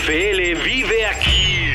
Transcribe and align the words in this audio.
NFL 0.00 0.64
vive 0.64 1.06
aquí. 1.06 1.72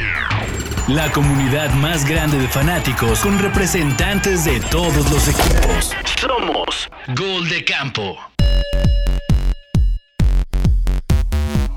La 0.88 1.12
comunidad 1.12 1.72
más 1.76 2.08
grande 2.10 2.40
de 2.40 2.48
fanáticos 2.48 3.20
con 3.20 3.38
representantes 3.38 4.46
de 4.46 4.60
todos 4.72 5.12
los 5.12 5.28
equipos. 5.28 5.92
Somos 6.20 6.90
Gol 7.16 7.48
de 7.50 7.64
Campo. 7.64 8.18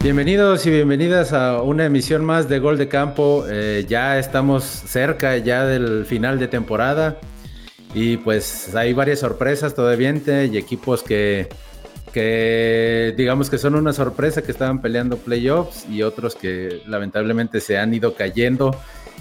Bienvenidos 0.01 0.65
y 0.67 0.71
bienvenidas 0.71 1.35
a 1.35 1.61
una 1.61 1.85
emisión 1.85 2.25
más 2.25 2.49
de 2.49 2.59
Gol 2.61 2.79
de 2.79 2.89
Campo. 2.89 3.45
Eh, 3.49 3.85
ya 3.87 4.19
estamos 4.19 4.65
cerca 4.65 5.37
ya 5.37 5.67
del 5.67 6.07
final 6.07 6.39
de 6.39 6.49
temporada 6.49 7.19
y 7.93 8.17
pues 8.17 8.75
hay 8.75 8.95
varias 8.95 9.19
sorpresas 9.19 9.75
todavía 9.75 10.15
y 10.47 10.57
equipos 10.57 11.03
que, 11.03 11.49
que 12.19 13.15
digamos 13.17 13.49
que 13.49 13.59
son 13.59 13.77
una 13.77 13.93
sorpresa 13.93 14.43
que 14.43 14.51
estaban 14.51 14.83
peleando 14.83 15.19
playoffs 15.19 15.87
y 15.89 16.03
otros 16.03 16.35
que 16.35 16.83
lamentablemente 16.89 17.61
se 17.61 17.79
han 17.79 17.95
ido 17.95 18.17
cayendo. 18.17 18.77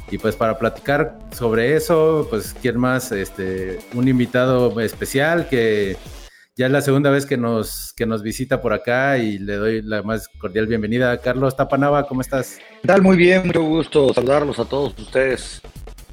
Y 0.10 0.18
pues 0.18 0.36
para 0.36 0.58
platicar 0.58 1.20
sobre 1.32 1.76
eso, 1.76 2.26
pues 2.28 2.56
quién 2.60 2.80
más, 2.80 3.12
este, 3.12 3.78
un 3.94 4.08
invitado 4.08 4.80
especial 4.82 5.48
que 5.48 5.96
ya 6.56 6.66
es 6.66 6.72
la 6.72 6.82
segunda 6.82 7.12
vez 7.12 7.28
que 7.28 7.38
nos, 7.38 7.94
que 7.96 8.08
nos 8.08 8.24
visita 8.24 8.64
por 8.64 8.74
acá 8.74 9.20
y 9.20 9.38
le 9.38 9.58
doy 9.58 9.82
la 9.84 10.02
más 10.02 10.28
cordial 10.28 10.66
bienvenida. 10.66 11.20
Carlos 11.20 11.56
Tapanava, 11.56 12.08
¿cómo 12.08 12.22
estás? 12.22 12.58
¿Qué 12.82 12.88
tal? 12.88 13.04
Muy 13.04 13.16
bien, 13.16 13.46
mucho 13.46 13.62
gusto 13.62 14.12
saludarlos 14.12 14.58
a 14.58 14.66
todos 14.66 14.98
ustedes, 14.98 15.62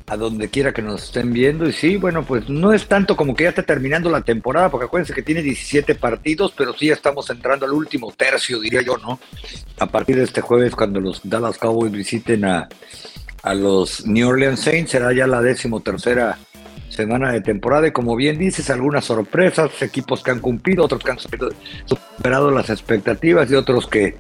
a 0.06 0.16
donde 0.16 0.48
quiera 0.48 0.72
que 0.72 0.82
nos 0.82 1.04
estén 1.04 1.32
viendo. 1.32 1.66
Y 1.66 1.72
sí, 1.72 1.96
bueno, 1.96 2.24
pues 2.24 2.48
no 2.48 2.72
es 2.72 2.86
tanto 2.86 3.16
como 3.16 3.34
que 3.34 3.44
ya 3.44 3.50
está 3.50 3.62
terminando 3.62 4.10
la 4.10 4.20
temporada, 4.20 4.70
porque 4.70 4.86
acuérdense 4.86 5.14
que 5.14 5.22
tiene 5.22 5.42
17 5.42 5.94
partidos, 5.94 6.52
pero 6.56 6.74
sí 6.74 6.86
ya 6.86 6.94
estamos 6.94 7.28
entrando 7.30 7.64
al 7.64 7.72
último 7.72 8.12
tercio, 8.16 8.60
diría 8.60 8.82
yo, 8.82 8.98
¿no? 8.98 9.18
A 9.78 9.86
partir 9.86 10.16
de 10.16 10.24
este 10.24 10.40
jueves, 10.40 10.74
cuando 10.74 11.00
los 11.00 11.20
Dallas 11.24 11.58
Cowboys 11.58 11.92
visiten 11.92 12.44
a, 12.44 12.68
a 13.42 13.54
los 13.54 14.06
New 14.06 14.28
Orleans 14.28 14.60
Saints, 14.60 14.90
será 14.90 15.12
ya 15.12 15.26
la 15.26 15.40
décimo 15.40 15.80
tercera 15.80 16.38
semana 16.88 17.32
de 17.32 17.40
temporada 17.40 17.88
y 17.88 17.92
como 17.92 18.14
bien 18.14 18.38
dices, 18.38 18.70
algunas 18.70 19.04
sorpresas, 19.04 19.82
equipos 19.82 20.22
que 20.22 20.30
han 20.30 20.40
cumplido, 20.40 20.84
otros 20.84 21.02
que 21.02 21.10
han 21.10 21.18
superado 21.18 22.50
las 22.50 22.70
expectativas 22.70 23.50
y 23.50 23.54
otros 23.54 23.88
que, 23.88 24.16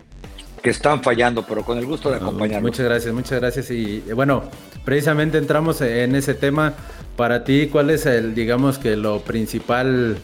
que 0.62 0.70
están 0.70 1.02
fallando, 1.02 1.46
pero 1.46 1.62
con 1.62 1.78
el 1.78 1.86
gusto 1.86 2.10
de 2.10 2.16
acompañarnos. 2.16 2.70
Muchas 2.72 2.86
gracias, 2.86 3.14
muchas 3.14 3.40
gracias. 3.40 3.70
Y 3.70 4.00
bueno, 4.14 4.44
precisamente 4.84 5.38
entramos 5.38 5.80
en 5.80 6.14
ese 6.14 6.34
tema. 6.34 6.74
Para 7.16 7.44
ti, 7.44 7.68
¿cuál 7.70 7.90
es 7.90 8.06
el, 8.06 8.34
digamos 8.34 8.78
que 8.78 8.96
lo 8.96 9.20
principal 9.20 10.16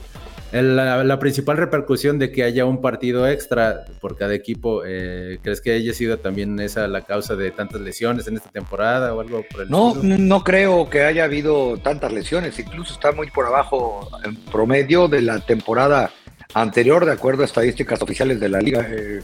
la, 0.52 1.18
principal 1.18 1.56
repercusión 1.56 2.18
de 2.18 2.32
que 2.32 2.42
haya 2.42 2.64
un 2.64 2.80
partido 2.80 3.28
extra 3.28 3.84
por 4.00 4.16
cada 4.16 4.34
equipo, 4.34 4.82
eh, 4.84 5.38
¿crees 5.42 5.60
que 5.60 5.72
haya 5.72 5.94
sido 5.94 6.18
también 6.18 6.58
esa 6.58 6.88
la 6.88 7.02
causa 7.02 7.36
de 7.36 7.50
tantas 7.52 7.80
lesiones 7.80 8.26
en 8.26 8.36
esta 8.36 8.50
temporada 8.50 9.14
o 9.14 9.20
algo 9.20 9.44
por 9.50 9.62
el 9.62 9.70
No, 9.70 9.94
no 10.02 10.42
creo 10.42 10.90
que 10.90 11.04
haya 11.04 11.24
habido 11.24 11.76
tantas 11.78 12.12
lesiones, 12.12 12.58
incluso 12.58 12.94
está 12.94 13.12
muy 13.12 13.30
por 13.30 13.46
abajo 13.46 14.08
en 14.24 14.34
promedio 14.36 15.06
de 15.06 15.22
la 15.22 15.38
temporada 15.38 16.10
anterior, 16.54 17.04
de 17.04 17.12
acuerdo 17.12 17.42
a 17.42 17.46
estadísticas 17.46 18.02
oficiales 18.02 18.40
de 18.40 18.48
la 18.48 18.60
liga. 18.60 18.86
Eh, 18.90 19.20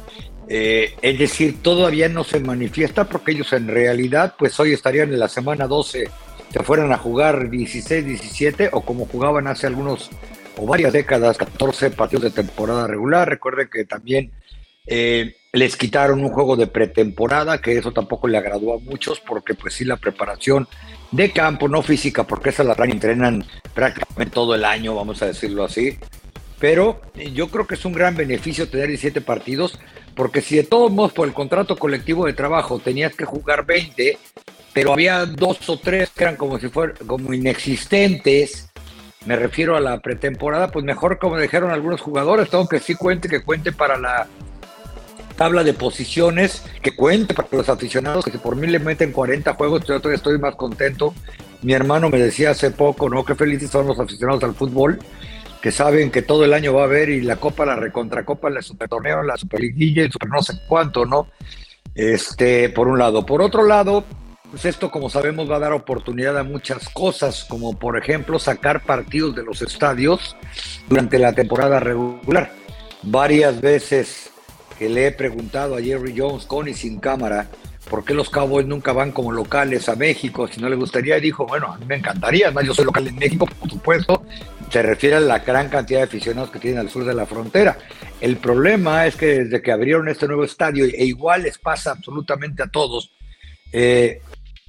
eh, 0.49 0.95
es 1.03 1.19
decir, 1.19 1.63
todavía 1.63 2.09
no 2.09 2.25
se 2.25 2.41
manifiesta 2.41 3.05
porque 3.05 3.33
ellos 3.33 3.53
en 3.53 3.69
realidad, 3.69 4.35
pues 4.39 4.59
hoy 4.61 4.73
estarían 4.73 5.13
en 5.13 5.19
la 5.19 5.29
semana 5.29 5.67
12, 5.67 6.09
se 6.53 6.63
fueran 6.63 6.93
a 6.93 6.99
jugar 6.99 7.51
16, 7.51 8.05
17 8.05 8.71
o 8.73 8.83
como 8.83 9.07
jugaban 9.07 9.47
hace 9.47 9.67
algunos 9.67 10.11
o 10.57 10.67
varias 10.67 10.93
décadas, 10.93 11.37
14 11.37 11.91
partidos 11.91 12.25
de 12.25 12.31
temporada 12.31 12.87
regular. 12.87 13.29
Recuerden 13.29 13.69
que 13.71 13.85
también 13.85 14.33
eh, 14.87 15.37
les 15.53 15.77
quitaron 15.77 16.23
un 16.23 16.31
juego 16.31 16.57
de 16.57 16.67
pretemporada, 16.67 17.61
que 17.61 17.77
eso 17.77 17.93
tampoco 17.93 18.29
le 18.29 18.39
agradó 18.39 18.75
a 18.75 18.79
muchos, 18.79 19.21
porque 19.21 19.55
pues 19.55 19.75
sí, 19.75 19.85
la 19.85 19.97
preparación 19.97 20.69
de 21.11 21.33
campo, 21.33 21.69
no 21.69 21.83
física, 21.83 22.25
porque 22.25 22.51
esa 22.51 22.65
la 22.65 22.75
entrenan 22.85 23.45
prácticamente 23.75 24.35
todo 24.35 24.55
el 24.55 24.65
año, 24.65 24.95
vamos 24.95 25.23
a 25.23 25.27
decirlo 25.27 25.65
así. 25.65 25.99
Pero 26.59 27.01
yo 27.35 27.49
creo 27.49 27.67
que 27.67 27.75
es 27.75 27.85
un 27.85 27.93
gran 27.93 28.17
beneficio 28.17 28.69
tener 28.69 28.89
17 28.89 29.21
partidos, 29.21 29.79
porque 30.17 30.41
si 30.41 30.57
de 30.57 30.65
todos 30.65 30.91
modos 30.91 31.13
por 31.13 31.29
el 31.29 31.35
contrato 31.35 31.77
colectivo 31.77 32.27
de 32.27 32.33
trabajo 32.33 32.79
tenías 32.79 33.15
que 33.15 33.27
jugar 33.27 33.67
20, 33.67 34.19
pero 34.73 34.95
había 34.95 35.27
dos 35.27 35.69
o 35.69 35.79
tres 35.79 36.11
que 36.11 36.25
eran 36.25 36.37
como 36.37 36.59
si 36.59 36.69
fueran 36.69 36.97
como 37.07 37.33
inexistentes, 37.35 38.69
me 39.27 39.37
refiero 39.37 39.77
a 39.77 39.81
la 39.81 40.01
pretemporada, 40.01 40.69
pues 40.69 40.85
mejor 40.85 41.19
como 41.19 41.39
dijeron 41.39 41.71
algunos 41.71 42.01
jugadores, 42.01 42.49
tengo 42.49 42.67
que 42.67 42.81
sí 42.81 42.95
cuente, 42.95 43.29
que 43.29 43.43
cuente 43.43 43.73
para 43.73 43.99
la 43.99 44.27
tabla 45.37 45.63
de 45.63 45.75
posiciones, 45.75 46.63
que 46.83 46.97
cuente 46.97 47.35
para 47.35 47.49
los 47.53 47.69
aficionados, 47.69 48.25
que 48.25 48.31
si 48.31 48.39
por 48.39 48.57
mí 48.57 48.67
le 48.67 48.79
meten 48.79 49.13
40 49.13 49.53
juegos, 49.53 49.83
yo 49.83 49.99
todavía 49.99 50.17
estoy 50.17 50.39
más 50.39 50.57
contento. 50.57 51.15
Mi 51.61 51.75
hermano 51.75 52.09
me 52.09 52.19
decía 52.19 52.51
hace 52.51 52.71
poco, 52.71 53.11
¿no? 53.11 53.25
Qué 53.25 53.35
felices 53.35 53.71
son 53.71 53.87
los 53.87 54.01
aficionados 54.01 54.43
al 54.45 54.55
fútbol, 54.55 54.99
que 55.67 55.73
saben 55.73 56.13
que 56.13 56.23
todo 56.23 56.45
el 56.45 56.53
año 56.53 56.73
va 56.73 56.83
a 56.83 56.85
haber 56.85 57.09
y 57.09 57.23
la 57.23 57.35
Copa, 57.35 57.67
la 57.67 57.75
Recontracopa, 57.75 58.49
la 58.51 58.63
Supertorneo, 58.63 59.25
la 59.25 59.37
Superliguilla, 59.37 60.05
el 60.05 60.13
Super 60.13 60.29
no 60.29 60.41
sé 60.41 60.53
cuánto, 60.69 61.05
¿no? 61.05 61.27
Este, 61.93 62.69
por 62.69 62.87
un 62.87 63.01
lado. 63.01 63.27
Por 63.27 63.43
otro 63.43 63.67
lado, 63.67 64.05
pues 64.49 64.65
esto, 64.65 64.93
como 64.93 65.11
sabemos, 65.11 65.51
va 65.51 65.57
a 65.57 65.59
dar 65.59 65.73
oportunidad 65.73 66.39
a 66.39 66.45
muchas 66.45 66.89
cosas, 66.91 67.45
como 67.49 67.77
por 67.77 67.99
ejemplo 67.99 68.39
sacar 68.39 68.85
partidos 68.85 69.35
de 69.35 69.43
los 69.43 69.61
estadios 69.61 70.37
durante 70.89 71.19
la 71.19 71.33
temporada 71.33 71.81
regular. 71.81 72.53
Varias 73.03 73.61
veces 73.61 74.31
que 74.79 74.89
le 74.89 75.09
he 75.09 75.11
preguntado 75.11 75.75
a 75.75 75.83
Jerry 75.83 76.15
Jones 76.17 76.47
con 76.47 76.69
y 76.69 76.75
sin 76.75 77.01
cámara 77.01 77.49
por 77.91 78.05
qué 78.05 78.15
los 78.15 78.31
Cowboys 78.31 78.67
nunca 78.67 78.93
van 78.93 79.11
como 79.11 79.33
locales 79.33 79.89
a 79.89 79.97
México, 79.97 80.47
si 80.47 80.61
no 80.61 80.69
le 80.69 80.77
gustaría, 80.77 81.19
y 81.19 81.23
dijo, 81.23 81.47
bueno, 81.47 81.73
a 81.73 81.79
mí 81.79 81.87
me 81.87 81.97
encantaría, 81.97 82.47
además 82.47 82.67
yo 82.67 82.75
soy 82.75 82.85
local 82.85 83.07
en 83.07 83.17
México, 83.17 83.47
por 83.47 83.71
supuesto, 83.71 84.23
se 84.71 84.83
refiere 84.83 85.17
a 85.17 85.21
la 85.21 85.41
gran 85.41 85.69
cantidad 85.69 86.01
de 86.01 86.05
aficionados 86.05 86.51
que 86.51 86.59
tienen 86.59 86.81
al 86.81 86.91
sur 86.91 87.05
de 87.05 87.15
la 87.15 87.27
frontera. 87.27 87.79
El 88.21 88.37
problema 88.37 89.07
es 89.07 89.17
que 89.17 89.45
desde 89.45 89.63
que 89.63 89.73
abrieron 89.73 90.09
este 90.09 90.27
nuevo 90.27 90.45
estadio, 90.45 90.85
e 90.85 91.05
igual 91.05 91.43
les 91.43 91.59
pasa 91.59 91.93
absolutamente 91.93 92.63
a 92.63 92.69
todos, 92.69 93.13
eh, 93.73 94.21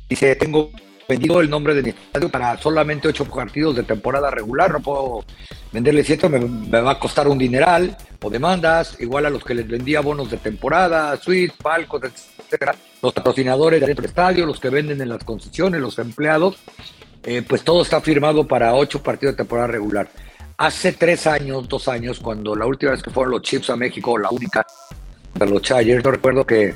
Dice, 0.09 0.35
tengo 0.35 0.71
vendido 1.07 1.41
el 1.41 1.49
nombre 1.49 1.73
de 1.73 1.83
mi 1.83 1.89
estadio 1.89 2.29
para 2.29 2.57
solamente 2.57 3.07
ocho 3.07 3.25
partidos 3.25 3.75
de 3.75 3.83
temporada 3.83 4.31
regular, 4.31 4.71
no 4.71 4.79
puedo 4.79 5.25
venderle 5.71 6.03
siete, 6.03 6.29
me, 6.29 6.81
va 6.81 6.91
a 6.91 6.99
costar 6.99 7.27
un 7.27 7.37
dineral 7.37 7.97
o 8.21 8.29
demandas, 8.29 8.97
igual 8.99 9.25
a 9.25 9.29
los 9.29 9.43
que 9.43 9.53
les 9.53 9.67
vendía 9.67 10.01
bonos 10.01 10.31
de 10.31 10.37
temporada, 10.37 11.15
suites, 11.17 11.57
palcos, 11.61 12.01
etcétera, 12.39 12.75
los 13.01 13.13
patrocinadores 13.13 13.81
del 13.81 14.03
estadio, 14.03 14.45
los 14.45 14.59
que 14.59 14.69
venden 14.69 15.01
en 15.01 15.09
las 15.09 15.23
concesiones, 15.23 15.81
los 15.81 15.99
empleados, 15.99 16.57
eh, 17.27 17.41
pues 17.41 17.61
todo 17.61 17.81
está 17.81 17.99
firmado 17.99 18.47
para 18.47 18.73
ocho 18.73 19.03
partidos 19.03 19.33
de 19.33 19.39
temporada 19.39 19.67
regular. 19.67 20.07
Hace 20.55 20.93
tres 20.93 21.27
años, 21.27 21.67
dos 21.67 21.89
años, 21.89 22.21
cuando 22.21 22.55
la 22.55 22.65
última 22.65 22.93
vez 22.93 23.03
que 23.03 23.09
fueron 23.09 23.31
los 23.31 23.41
Chips 23.41 23.69
a 23.69 23.75
México, 23.75 24.17
la 24.17 24.29
única, 24.29 24.65
los 25.37 25.61
Chargers, 25.61 26.01
yo 26.01 26.09
recuerdo 26.11 26.45
que 26.45 26.73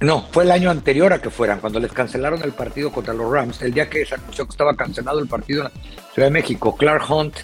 no, 0.00 0.26
fue 0.32 0.42
el 0.42 0.50
año 0.50 0.72
anterior 0.72 1.12
a 1.12 1.22
que 1.22 1.30
fueran, 1.30 1.60
cuando 1.60 1.78
les 1.78 1.92
cancelaron 1.92 2.42
el 2.42 2.50
partido 2.50 2.90
contra 2.90 3.14
los 3.14 3.30
Rams, 3.30 3.62
el 3.62 3.72
día 3.72 3.88
que 3.88 4.04
se 4.04 4.16
anunció 4.16 4.44
que 4.44 4.50
estaba 4.50 4.74
cancelado 4.74 5.20
el 5.20 5.28
partido 5.28 5.60
en 5.60 5.64
la 5.66 6.12
Ciudad 6.12 6.26
de 6.26 6.32
México. 6.32 6.76
Clark 6.76 7.08
Hunt, 7.08 7.36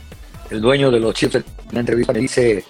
el 0.51 0.61
dueño 0.61 0.91
de 0.91 0.99
los 0.99 1.15
Chiefs, 1.15 1.37
en 1.37 1.45
una 1.71 1.81
entrevista 1.81 2.13
me 2.13 2.19
dice, 2.19 2.65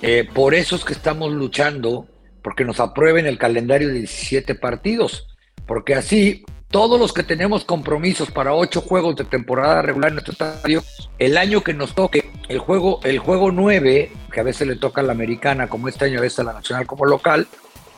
eh, 0.00 0.26
por 0.32 0.54
eso 0.54 0.76
es 0.76 0.84
que 0.86 0.94
estamos 0.94 1.30
luchando 1.30 2.06
porque 2.40 2.64
nos 2.64 2.80
aprueben 2.80 3.26
el 3.26 3.36
calendario 3.36 3.88
de 3.88 3.94
17 3.94 4.54
partidos, 4.54 5.26
porque 5.66 5.94
así 5.94 6.42
todos 6.70 7.00
los 7.00 7.12
que 7.12 7.22
tenemos 7.22 7.64
compromisos 7.64 8.30
para 8.30 8.54
ocho 8.54 8.82
juegos 8.82 9.16
de 9.16 9.24
temporada 9.24 9.82
regular 9.82 10.10
en 10.10 10.16
nuestro 10.16 10.32
estadio, 10.32 10.84
el 11.18 11.38
año 11.38 11.62
que 11.62 11.72
nos 11.72 11.94
toque, 11.94 12.30
el 12.48 12.58
juego, 12.58 13.00
el 13.04 13.18
juego 13.18 13.50
9, 13.50 14.12
que 14.30 14.40
a 14.40 14.42
veces 14.42 14.66
le 14.66 14.76
toca 14.76 15.00
a 15.00 15.04
la 15.04 15.12
americana, 15.12 15.68
como 15.68 15.88
este 15.88 16.06
año 16.06 16.18
a 16.18 16.22
veces 16.22 16.40
a 16.40 16.44
la 16.44 16.52
nacional 16.52 16.86
como 16.86 17.06
local, 17.06 17.46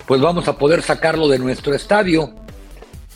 pues 0.07 0.21
vamos 0.21 0.47
a 0.49 0.57
poder 0.57 0.83
sacarlo 0.83 1.29
de 1.29 1.39
nuestro 1.39 1.75
estadio. 1.75 2.33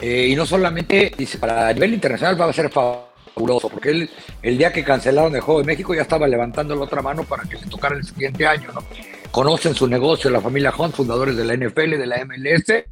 Eh, 0.01 0.27
y 0.29 0.35
no 0.35 0.45
solamente, 0.45 1.13
dice, 1.17 1.39
para 1.39 1.73
nivel 1.73 1.95
internacional 1.95 2.41
va 2.41 2.47
a 2.47 2.53
ser 2.53 2.69
fabuloso, 2.69 3.69
porque 3.69 3.91
él, 3.91 4.11
el 4.43 4.59
día 4.59 4.73
que 4.73 4.85
cancelaron 4.85 5.35
el 5.37 5.41
Juego 5.41 5.61
de 5.61 5.67
México 5.67 5.95
ya 5.95 6.03
estaba 6.03 6.27
levantando 6.27 6.75
la 6.75 6.83
otra 6.83 7.01
mano 7.01 7.23
para 7.23 7.45
que 7.45 7.59
se 7.59 7.67
tocara 7.67 7.97
el 7.97 8.05
siguiente 8.05 8.45
año, 8.45 8.73
¿no? 8.73 8.83
Conocen 9.31 9.75
su 9.75 9.87
negocio, 9.87 10.31
la 10.31 10.41
familia 10.41 10.73
Hunt, 10.77 10.95
fundadores 10.95 11.37
de 11.37 11.45
la 11.45 11.55
NFL, 11.55 11.91
de 11.97 12.07
la 12.07 12.25
MLS 12.25 12.85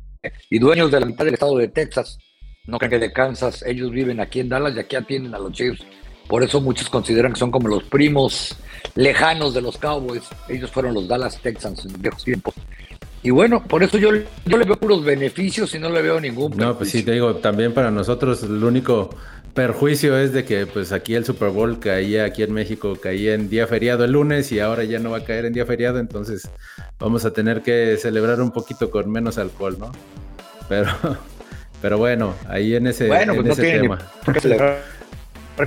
y 0.48 0.58
dueños 0.60 0.90
de 0.92 1.00
la 1.00 1.06
mitad 1.06 1.24
del 1.24 1.34
estado 1.34 1.56
de 1.56 1.68
Texas. 1.68 2.18
No 2.64 2.78
que 2.78 2.88
de 2.88 3.12
Kansas, 3.12 3.64
ellos 3.66 3.90
viven 3.90 4.20
aquí 4.20 4.38
en 4.38 4.48
Dallas 4.48 4.76
y 4.76 4.78
aquí 4.78 4.94
atienden 4.94 5.34
a 5.34 5.38
los 5.38 5.52
Chiefs. 5.52 5.84
Por 6.28 6.44
eso 6.44 6.60
muchos 6.60 6.88
consideran 6.88 7.32
que 7.32 7.40
son 7.40 7.50
como 7.50 7.66
los 7.66 7.82
primos 7.82 8.56
lejanos 8.94 9.52
de 9.52 9.60
los 9.60 9.76
Cowboys. 9.78 10.22
Ellos 10.48 10.70
fueron 10.70 10.94
los 10.94 11.08
Dallas 11.08 11.40
Texans 11.42 11.84
en 11.84 12.00
viejos 12.00 12.22
tiempos. 12.22 12.54
Y 13.24 13.30
bueno, 13.30 13.64
por 13.64 13.82
eso 13.82 13.98
yo, 13.98 14.10
yo 14.46 14.56
le 14.56 14.64
veo 14.64 14.76
puros 14.76 15.04
beneficios 15.04 15.74
y 15.74 15.80
no 15.80 15.90
le 15.90 16.02
veo 16.02 16.20
ningún 16.20 16.56
No, 16.56 16.78
pues 16.78 16.90
sí, 16.90 17.02
te 17.02 17.12
digo, 17.12 17.34
también 17.36 17.74
para 17.74 17.90
nosotros 17.90 18.44
el 18.44 18.62
único 18.62 19.10
perjuicio 19.54 20.16
es 20.16 20.32
de 20.32 20.44
que 20.44 20.66
pues 20.66 20.92
aquí 20.92 21.14
el 21.14 21.24
Super 21.24 21.50
Bowl 21.50 21.80
caía, 21.80 22.24
aquí 22.24 22.44
en 22.44 22.52
México 22.52 22.96
caía 23.00 23.34
en 23.34 23.50
día 23.50 23.66
feriado 23.66 24.04
el 24.04 24.12
lunes 24.12 24.50
y 24.52 24.60
ahora 24.60 24.84
ya 24.84 25.00
no 25.00 25.10
va 25.10 25.18
a 25.18 25.24
caer 25.24 25.46
en 25.46 25.52
día 25.52 25.66
feriado, 25.66 25.98
entonces 25.98 26.48
vamos 26.98 27.24
a 27.24 27.32
tener 27.32 27.62
que 27.62 27.96
celebrar 27.96 28.40
un 28.40 28.52
poquito 28.52 28.90
con 28.90 29.10
menos 29.10 29.36
alcohol, 29.38 29.76
¿no? 29.78 29.92
Pero, 30.68 30.88
pero 31.82 31.98
bueno, 31.98 32.34
ahí 32.48 32.74
en 32.76 32.86
ese, 32.86 33.08
bueno, 33.08 33.34
pues 33.34 33.40
en 33.40 33.46
no 33.48 33.52
ese 33.52 33.62
tiene 33.62 33.80
tema. 33.80 33.98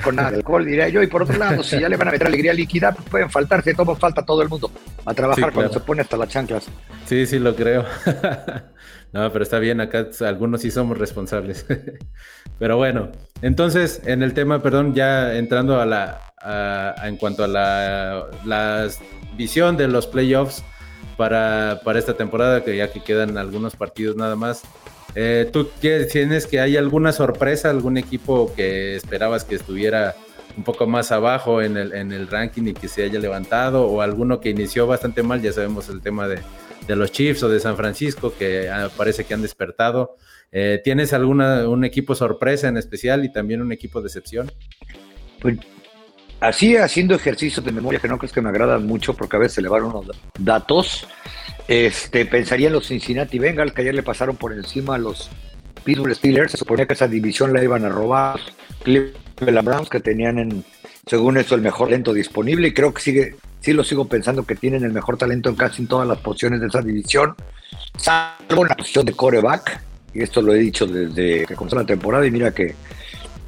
Con 0.03 0.19
alcohol, 0.19 0.65
diría 0.65 0.89
yo. 0.89 1.03
Y 1.03 1.07
por 1.07 1.21
otro 1.23 1.37
lado, 1.37 1.61
si 1.63 1.79
ya 1.79 1.87
le 1.87 1.95
van 1.95 2.07
a 2.07 2.11
meter 2.11 2.25
alegría 2.27 2.53
líquida, 2.53 2.91
pues 2.91 3.07
pueden 3.07 3.29
faltarse, 3.29 3.73
todo 3.75 3.95
falta 3.95 4.25
todo 4.25 4.41
el 4.41 4.49
mundo 4.49 4.71
a 5.05 5.13
trabajar 5.13 5.35
Sí, 5.35 5.41
claro. 5.41 5.53
cuando 5.53 5.73
se 5.73 5.79
pone 5.81 6.01
hasta 6.01 6.17
las 6.17 6.27
chanclas. 6.29 6.65
Sí, 7.05 7.25
sí, 7.27 7.37
lo 7.37 7.55
creo. 7.55 7.85
no, 9.13 9.31
pero 9.31 9.43
está 9.43 9.59
bien, 9.59 9.79
acá 9.81 10.07
algunos 10.21 10.61
sí 10.61 10.71
somos 10.71 10.97
responsables. 10.97 11.65
pero 12.59 12.77
bueno, 12.77 13.11
entonces, 13.43 14.01
en 14.05 14.23
el 14.23 14.33
tema, 14.33 14.61
perdón, 14.63 14.95
ya 14.95 15.35
entrando 15.35 15.79
a 15.79 15.85
la, 15.85 16.19
a- 16.41 16.95
a- 16.97 17.07
en 17.07 17.17
cuanto 17.17 17.43
a 17.43 17.47
la, 17.47 18.25
la 18.43 18.87
visión 19.37 19.77
de 19.77 19.87
los 19.87 20.07
playoffs 20.07 20.63
para, 21.15 21.79
para 21.85 21.99
esta 21.99 22.15
temporada, 22.15 22.63
que 22.63 22.75
ya 22.75 22.91
que 22.91 23.03
quedan 23.03 23.37
algunos 23.37 23.75
partidos 23.75 24.15
nada 24.15 24.35
más. 24.35 24.63
Eh, 25.15 25.49
¿Tú 25.51 25.69
tienes 25.79 26.45
que 26.45 26.59
hay 26.59 26.77
alguna 26.77 27.11
sorpresa, 27.11 27.69
algún 27.69 27.97
equipo 27.97 28.53
que 28.53 28.95
esperabas 28.95 29.45
que 29.45 29.55
estuviera 29.55 30.15
un 30.57 30.63
poco 30.63 30.87
más 30.87 31.11
abajo 31.11 31.61
en 31.61 31.77
el, 31.77 31.93
en 31.93 32.11
el 32.11 32.27
ranking 32.27 32.67
y 32.67 32.73
que 32.73 32.87
se 32.87 33.03
haya 33.03 33.19
levantado 33.19 33.87
o 33.87 34.01
alguno 34.01 34.41
que 34.41 34.49
inició 34.49 34.87
bastante 34.87 35.23
mal? 35.23 35.41
Ya 35.41 35.53
sabemos 35.53 35.89
el 35.89 36.01
tema 36.01 36.27
de, 36.27 36.39
de 36.87 36.95
los 36.95 37.11
Chiefs 37.11 37.43
o 37.43 37.49
de 37.49 37.59
San 37.59 37.77
Francisco 37.77 38.33
que 38.37 38.69
ah, 38.69 38.89
parece 38.95 39.23
que 39.23 39.33
han 39.33 39.41
despertado. 39.41 40.15
Eh, 40.51 40.81
¿Tienes 40.83 41.13
alguna 41.13 41.67
un 41.67 41.83
equipo 41.83 42.15
sorpresa 42.15 42.67
en 42.67 42.77
especial 42.77 43.25
y 43.25 43.31
también 43.31 43.61
un 43.61 43.71
equipo 43.71 44.01
decepción? 44.01 44.51
Pues 45.41 45.57
así 46.39 46.77
haciendo 46.77 47.15
ejercicios 47.15 47.65
de 47.65 47.71
memoria 47.71 47.99
que 47.99 48.07
no 48.07 48.17
crees 48.17 48.33
que 48.33 48.41
me 48.41 48.49
agradan 48.49 48.85
mucho 48.85 49.13
porque 49.13 49.35
a 49.35 49.39
veces 49.39 49.53
se 49.55 49.61
le 49.61 49.69
van 49.69 49.83
unos 49.83 50.05
datos. 50.39 51.07
Este, 51.67 52.25
pensaría 52.25 52.67
en 52.67 52.73
los 52.73 52.87
Cincinnati 52.87 53.39
Bengals 53.39 53.73
que 53.73 53.81
ayer 53.81 53.95
le 53.95 54.03
pasaron 54.03 54.35
por 54.35 54.53
encima 54.53 54.95
a 54.95 54.97
los 54.99 55.29
Pittsburgh 55.83 56.15
Steelers. 56.15 56.51
Se 56.51 56.57
suponía 56.57 56.85
que 56.85 56.93
esa 56.93 57.07
división 57.07 57.53
la 57.53 57.63
iban 57.63 57.85
a 57.85 57.89
robar. 57.89 58.39
Cleveland 58.83 59.67
Browns 59.67 59.89
que 59.89 59.99
tenían 59.99 60.37
en, 60.37 60.63
según 61.07 61.37
eso, 61.37 61.55
el 61.55 61.61
mejor 61.61 61.87
talento 61.89 62.13
disponible 62.13 62.67
y 62.67 62.73
creo 62.73 62.93
que 62.93 63.01
sigue, 63.01 63.35
sí 63.59 63.73
lo 63.73 63.83
sigo 63.83 64.07
pensando 64.07 64.45
que 64.45 64.55
tienen 64.55 64.83
el 64.83 64.91
mejor 64.91 65.17
talento 65.17 65.49
en 65.49 65.55
casi 65.55 65.83
en 65.83 65.87
todas 65.87 66.07
las 66.07 66.19
posiciones 66.19 66.61
de 66.61 66.67
esa 66.67 66.81
división, 66.81 67.35
salvo 67.97 68.65
la 68.65 68.75
posición 68.75 69.05
de 69.05 69.13
coreback. 69.13 69.81
Y 70.13 70.21
esto 70.21 70.41
lo 70.41 70.53
he 70.53 70.59
dicho 70.59 70.87
desde 70.87 71.45
que 71.45 71.55
comenzó 71.55 71.75
la 71.75 71.85
temporada 71.85 72.25
y 72.25 72.31
mira 72.31 72.51
que 72.51 72.73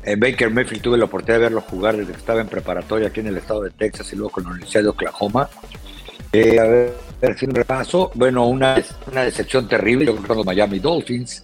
eh, 0.04 0.16
Baker 0.18 0.52
Mayfield 0.52 0.82
tuve 0.82 0.98
la 0.98 1.06
oportunidad 1.06 1.38
de 1.38 1.44
verlo 1.44 1.62
jugar 1.62 1.96
desde 1.96 2.12
que 2.12 2.18
estaba 2.18 2.42
en 2.42 2.48
preparatoria 2.48 3.08
aquí 3.08 3.22
en 3.22 3.28
el 3.28 3.38
estado 3.38 3.62
de 3.64 3.72
Texas 3.72 4.12
y 4.12 4.18
luego 4.18 4.32
con 4.32 4.44
la 4.44 4.50
Universidad 4.50 4.84
de 4.84 4.90
Oklahoma. 4.90 5.50
Eh, 6.34 6.60
a 6.60 6.64
ver, 6.64 6.94
haciendo 7.22 7.54
un 7.54 7.56
repaso, 7.56 8.12
bueno, 8.14 8.46
una, 8.48 8.76
una 9.12 9.24
decepción 9.24 9.68
terrible, 9.68 10.06
yo 10.06 10.16
creo 10.18 10.36
los 10.36 10.46
Miami 10.46 10.80
Dolphins. 10.80 11.44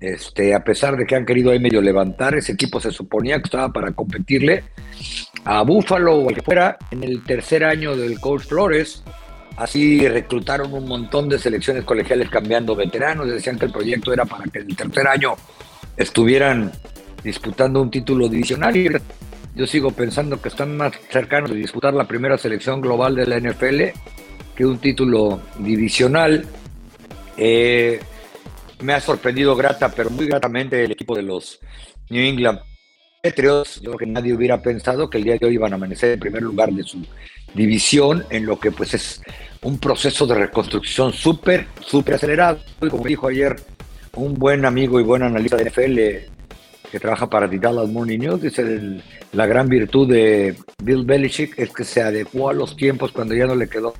Este, 0.00 0.54
a 0.54 0.62
pesar 0.62 0.96
de 0.96 1.06
que 1.06 1.16
han 1.16 1.24
querido 1.24 1.50
ahí 1.50 1.58
medio 1.58 1.80
levantar, 1.80 2.34
ese 2.34 2.52
equipo 2.52 2.80
se 2.80 2.90
suponía 2.90 3.38
que 3.38 3.44
estaba 3.44 3.72
para 3.72 3.92
competirle 3.92 4.64
a 5.44 5.62
Buffalo 5.62 6.16
o 6.16 6.28
al 6.28 6.34
que 6.34 6.42
fuera 6.42 6.76
en 6.90 7.04
el 7.04 7.22
tercer 7.22 7.64
año 7.64 7.96
del 7.96 8.20
coach 8.20 8.42
Flores. 8.42 9.02
Así 9.56 10.06
reclutaron 10.06 10.74
un 10.74 10.86
montón 10.86 11.28
de 11.28 11.38
selecciones 11.38 11.84
colegiales 11.84 12.28
cambiando 12.28 12.74
veteranos. 12.74 13.28
Decían 13.28 13.58
que 13.58 13.66
el 13.66 13.72
proyecto 13.72 14.12
era 14.12 14.24
para 14.24 14.44
que 14.44 14.58
en 14.58 14.70
el 14.70 14.76
tercer 14.76 15.06
año 15.06 15.36
estuvieran 15.96 16.72
disputando 17.22 17.80
un 17.80 17.90
título 17.90 18.28
divisional. 18.28 18.76
Y 18.76 18.90
yo 19.54 19.66
sigo 19.66 19.92
pensando 19.92 20.42
que 20.42 20.48
están 20.48 20.76
más 20.76 20.92
cercanos 21.08 21.50
de 21.50 21.56
disputar 21.56 21.94
la 21.94 22.04
primera 22.04 22.36
selección 22.36 22.80
global 22.80 23.14
de 23.14 23.26
la 23.26 23.38
NFL 23.38 23.82
que 24.54 24.64
un 24.64 24.78
título 24.78 25.40
divisional. 25.58 26.46
Eh, 27.36 28.00
me 28.80 28.92
ha 28.92 29.00
sorprendido 29.00 29.56
grata, 29.56 29.90
pero 29.90 30.10
muy 30.10 30.26
gratamente 30.26 30.84
el 30.84 30.92
equipo 30.92 31.16
de 31.16 31.22
los 31.22 31.58
New 32.10 32.22
England 32.22 32.60
Patriots. 33.22 33.80
Yo 33.80 33.92
creo 33.92 33.98
que 33.98 34.06
nadie 34.06 34.34
hubiera 34.34 34.60
pensado 34.60 35.08
que 35.08 35.18
el 35.18 35.24
día 35.24 35.36
de 35.38 35.46
hoy 35.46 35.54
iban 35.54 35.72
a 35.72 35.76
amanecer 35.76 36.12
en 36.12 36.20
primer 36.20 36.42
lugar 36.42 36.70
de 36.72 36.82
su 36.82 37.04
división, 37.54 38.24
en 38.30 38.46
lo 38.46 38.58
que 38.58 38.70
pues 38.70 38.94
es 38.94 39.22
un 39.62 39.78
proceso 39.78 40.26
de 40.26 40.34
reconstrucción 40.34 41.12
súper, 41.12 41.66
súper 41.80 42.16
acelerado. 42.16 42.58
Y 42.82 42.88
como 42.88 43.04
dijo 43.04 43.28
ayer 43.28 43.56
un 44.14 44.34
buen 44.34 44.64
amigo 44.64 45.00
y 45.00 45.02
buen 45.02 45.22
analista 45.22 45.56
de 45.56 45.70
NFL 45.70 45.98
que 46.90 47.00
trabaja 47.00 47.28
para 47.28 47.48
The 47.48 47.58
Dallas 47.58 47.88
Morning 47.88 48.18
News, 48.18 48.42
dice 48.42 49.00
la 49.32 49.46
gran 49.46 49.68
virtud 49.68 50.08
de 50.08 50.54
Bill 50.82 51.04
Belichick 51.04 51.58
es 51.58 51.72
que 51.72 51.82
se 51.82 52.02
adecuó 52.02 52.50
a 52.50 52.52
los 52.52 52.76
tiempos 52.76 53.10
cuando 53.10 53.34
ya 53.34 53.46
no 53.46 53.56
le 53.56 53.68
quedó 53.68 53.94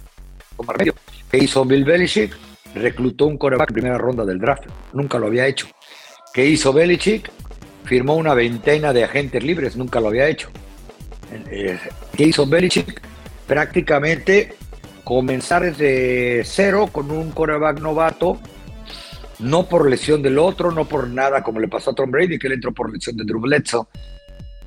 más 0.63 0.77
remedio. 0.77 0.95
¿Qué 1.31 1.39
hizo 1.39 1.65
Bill 1.65 1.85
Belichick? 1.85 2.37
Reclutó 2.75 3.27
un 3.27 3.39
coreback 3.39 3.71
en 3.71 3.75
primera 3.75 3.99
ronda 3.99 4.25
del 4.25 4.39
draft. 4.39 4.65
Nunca 4.93 5.19
lo 5.19 5.27
había 5.27 5.47
hecho. 5.47 5.67
¿Qué 6.33 6.47
hizo 6.47 6.73
Belichick? 6.73 7.31
Firmó 7.85 8.17
una 8.17 8.35
veintena 8.35 8.93
de 8.93 9.05
agentes 9.05 9.43
libres. 9.43 9.77
Nunca 9.77 10.01
lo 10.01 10.09
había 10.09 10.29
hecho. 10.29 10.51
Eh, 11.51 11.79
¿Qué 12.17 12.25
hizo 12.25 12.47
Belichick? 12.47 13.01
Prácticamente 13.47 14.57
comenzar 15.05 15.63
desde 15.63 16.43
cero 16.45 16.89
con 16.91 17.11
un 17.11 17.31
coreback 17.31 17.81
novato. 17.81 18.41
No 19.41 19.69
por 19.69 19.91
lesión 19.91 20.23
del 20.23 20.39
otro, 20.39 20.71
no 20.71 20.87
por 20.87 21.09
nada 21.09 21.43
como 21.43 21.61
le 21.61 21.69
pasó 21.69 21.91
a 21.91 21.95
Tom 21.95 22.11
Brady, 22.11 22.39
que 22.39 22.47
él 22.47 22.55
entró 22.55 22.73
por 22.73 22.93
lesión 22.93 23.17
de 23.17 23.25
Drew 23.25 23.41
Bledsoe. 23.41 23.87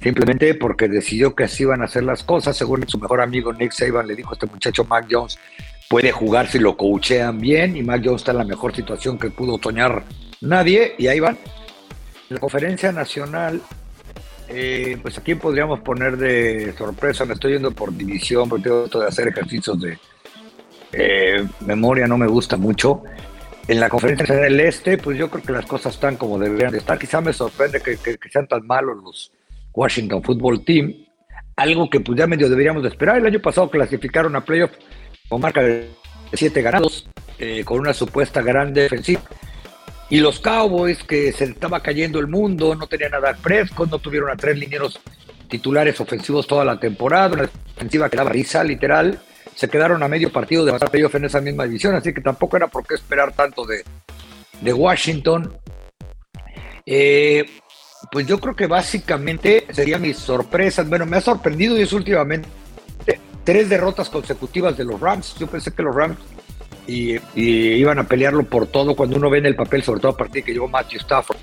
Simplemente 0.01 0.53
porque 0.53 0.87
decidió 0.87 1.33
que 1.33 1.45
así 1.45 1.63
iban 1.63 1.81
a 1.81 1.85
hacer 1.85 2.03
las 2.03 2.23
cosas. 2.23 2.55
Según 2.55 2.87
su 2.87 2.99
mejor 2.99 3.21
amigo 3.21 3.51
Nick 3.53 3.71
Saban 3.71 4.07
le 4.07 4.15
dijo 4.15 4.31
a 4.31 4.33
este 4.33 4.45
muchacho 4.45 4.85
Mac 4.85 5.07
Jones, 5.09 5.39
puede 5.89 6.11
jugar 6.11 6.47
si 6.47 6.59
lo 6.59 6.75
coachean 6.75 7.39
bien 7.39 7.77
y 7.77 7.83
Mac 7.83 8.01
Jones 8.03 8.21
está 8.21 8.31
en 8.31 8.39
la 8.39 8.43
mejor 8.43 8.75
situación 8.75 9.17
que 9.17 9.29
pudo 9.29 9.59
soñar 9.61 10.03
nadie 10.41 10.95
y 10.97 11.07
ahí 11.07 11.19
van. 11.19 11.37
La 12.29 12.39
conferencia 12.39 12.91
nacional, 12.91 13.61
eh, 14.49 14.97
pues 15.01 15.17
aquí 15.17 15.35
podríamos 15.35 15.79
poner 15.79 16.17
de 16.17 16.73
sorpresa, 16.77 17.25
me 17.25 17.33
estoy 17.33 17.53
yendo 17.53 17.71
por 17.71 17.95
división, 17.95 18.49
porque 18.49 18.63
tengo 18.63 18.87
de 18.87 19.07
hacer 19.07 19.29
ejercicios 19.29 19.79
de 19.79 19.97
eh, 20.91 21.47
memoria, 21.65 22.07
no 22.07 22.17
me 22.17 22.27
gusta 22.27 22.57
mucho. 22.57 23.03
En 23.67 23.79
la 23.81 23.89
conferencia 23.89 24.33
del 24.33 24.59
este, 24.61 24.97
pues 24.97 25.17
yo 25.17 25.29
creo 25.29 25.43
que 25.43 25.51
las 25.51 25.65
cosas 25.65 25.93
están 25.93 26.15
como 26.15 26.39
deberían 26.39 26.71
de 26.71 26.77
estar. 26.77 26.97
Quizá 26.97 27.19
me 27.19 27.33
sorprende 27.33 27.81
que, 27.81 27.97
sean 28.31 28.47
tan 28.47 28.65
malos 28.65 28.97
los 29.03 29.31
Washington 29.73 30.23
Football 30.23 30.63
Team. 30.63 30.93
Algo 31.57 31.89
que 31.89 31.99
pues 31.99 32.17
ya 32.17 32.27
medio 32.27 32.49
deberíamos 32.49 32.83
de 32.83 32.89
esperar. 32.89 33.17
El 33.17 33.25
año 33.25 33.41
pasado 33.41 33.69
clasificaron 33.69 34.35
a 34.37 34.45
playoff 34.45 34.71
con 35.27 35.41
marca 35.41 35.61
de 35.61 35.89
siete 36.33 36.61
ganados, 36.61 37.07
eh, 37.39 37.63
con 37.63 37.79
una 37.79 37.93
supuesta 37.93 38.41
gran 38.41 38.73
defensiva. 38.73 39.21
Y 40.09 40.19
los 40.19 40.39
Cowboys, 40.39 41.03
que 41.03 41.31
se 41.33 41.45
estaba 41.45 41.81
cayendo 41.81 42.19
el 42.19 42.27
mundo, 42.27 42.75
no 42.75 42.87
tenían 42.87 43.13
a 43.15 43.19
Dak 43.19 43.39
Prescott, 43.39 43.89
no 43.89 43.99
tuvieron 43.99 44.29
a 44.29 44.37
tres 44.37 44.57
linieros 44.57 44.99
titulares 45.49 45.99
ofensivos 45.99 46.47
toda 46.47 46.63
la 46.63 46.79
temporada, 46.79 47.33
una 47.33 47.49
defensiva 47.73 48.09
que 48.09 48.17
daba 48.17 48.29
risa, 48.29 48.63
literal. 48.63 49.19
Se 49.55 49.69
quedaron 49.69 50.03
a 50.03 50.07
medio 50.07 50.31
partido 50.31 50.63
de 50.63 50.71
pasar 50.71 50.91
playoff 50.91 51.15
en 51.15 51.25
esa 51.25 51.41
misma 51.41 51.65
división, 51.65 51.95
así 51.95 52.13
que 52.13 52.21
tampoco 52.21 52.57
era 52.57 52.67
por 52.67 52.85
qué 52.85 52.95
esperar 52.95 53.33
tanto 53.33 53.65
de, 53.65 53.83
de 54.61 54.73
Washington. 54.73 55.57
Eh, 56.85 57.45
pues 58.11 58.25
yo 58.27 58.39
creo 58.39 58.55
que 58.55 58.67
básicamente 58.67 59.65
serían 59.71 60.01
mis 60.01 60.17
sorpresas. 60.17 60.87
Bueno, 60.87 61.05
me 61.05 61.17
ha 61.17 61.21
sorprendido 61.21 61.77
y 61.77 61.81
es 61.81 61.91
últimamente 61.91 62.47
tres 63.47 63.69
derrotas 63.69 64.09
consecutivas 64.09 64.75
de 64.75 64.83
los 64.83 64.99
Rams. 64.99 65.35
Yo 65.39 65.47
pensé 65.47 65.71
que 65.71 65.81
los 65.81 65.95
Rams 65.95 66.17
iban 66.85 67.97
a 67.97 68.03
pelearlo 68.03 68.43
por 68.43 68.67
todo 68.67 68.93
cuando 68.93 69.15
uno 69.15 69.29
ve 69.29 69.37
en 69.37 69.45
el 69.45 69.55
papel, 69.55 69.83
sobre 69.83 70.01
todo 70.01 70.11
a 70.11 70.17
partir 70.17 70.41
de 70.41 70.43
que 70.43 70.51
llegó 70.51 70.67
Matthew 70.67 70.99
Stafford, 70.99 71.37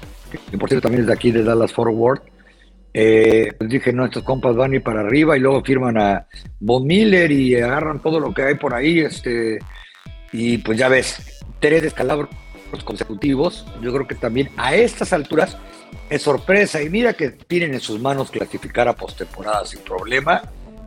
que 0.50 0.58
por 0.58 0.68
cierto 0.68 0.82
también 0.82 1.00
es 1.00 1.06
de 1.06 1.14
aquí 1.14 1.30
de 1.30 1.42
Dallas 1.42 1.72
Forward. 1.72 2.20
Eh, 2.92 3.54
pues 3.56 3.70
dije, 3.70 3.90
no, 3.94 4.04
estos 4.04 4.22
compas 4.22 4.54
van 4.54 4.76
a 4.76 4.80
para 4.80 5.00
arriba 5.00 5.34
y 5.34 5.40
luego 5.40 5.64
firman 5.64 5.96
a 5.96 6.26
Von 6.60 6.86
Miller 6.86 7.32
y 7.32 7.56
agarran 7.56 8.02
todo 8.02 8.20
lo 8.20 8.34
que 8.34 8.42
hay 8.42 8.56
por 8.56 8.74
ahí. 8.74 9.00
Este, 9.00 9.58
y 10.30 10.58
pues 10.58 10.76
ya 10.76 10.88
ves, 10.88 11.40
tres 11.58 11.80
descalabros 11.80 12.28
consecutivos. 12.84 13.66
Yo 13.80 13.94
creo 13.94 14.06
que 14.06 14.14
también 14.14 14.50
a 14.58 14.74
estas 14.74 15.14
alturas 15.14 15.56
es 16.10 16.20
sorpresa. 16.20 16.82
Y 16.82 16.90
mira 16.90 17.14
que 17.14 17.30
tienen 17.30 17.72
en 17.72 17.80
sus 17.80 17.98
manos 17.98 18.30
clasificar 18.30 18.88
a 18.88 18.92
postemporada 18.92 19.64
sin 19.64 19.80
problema, 19.80 20.42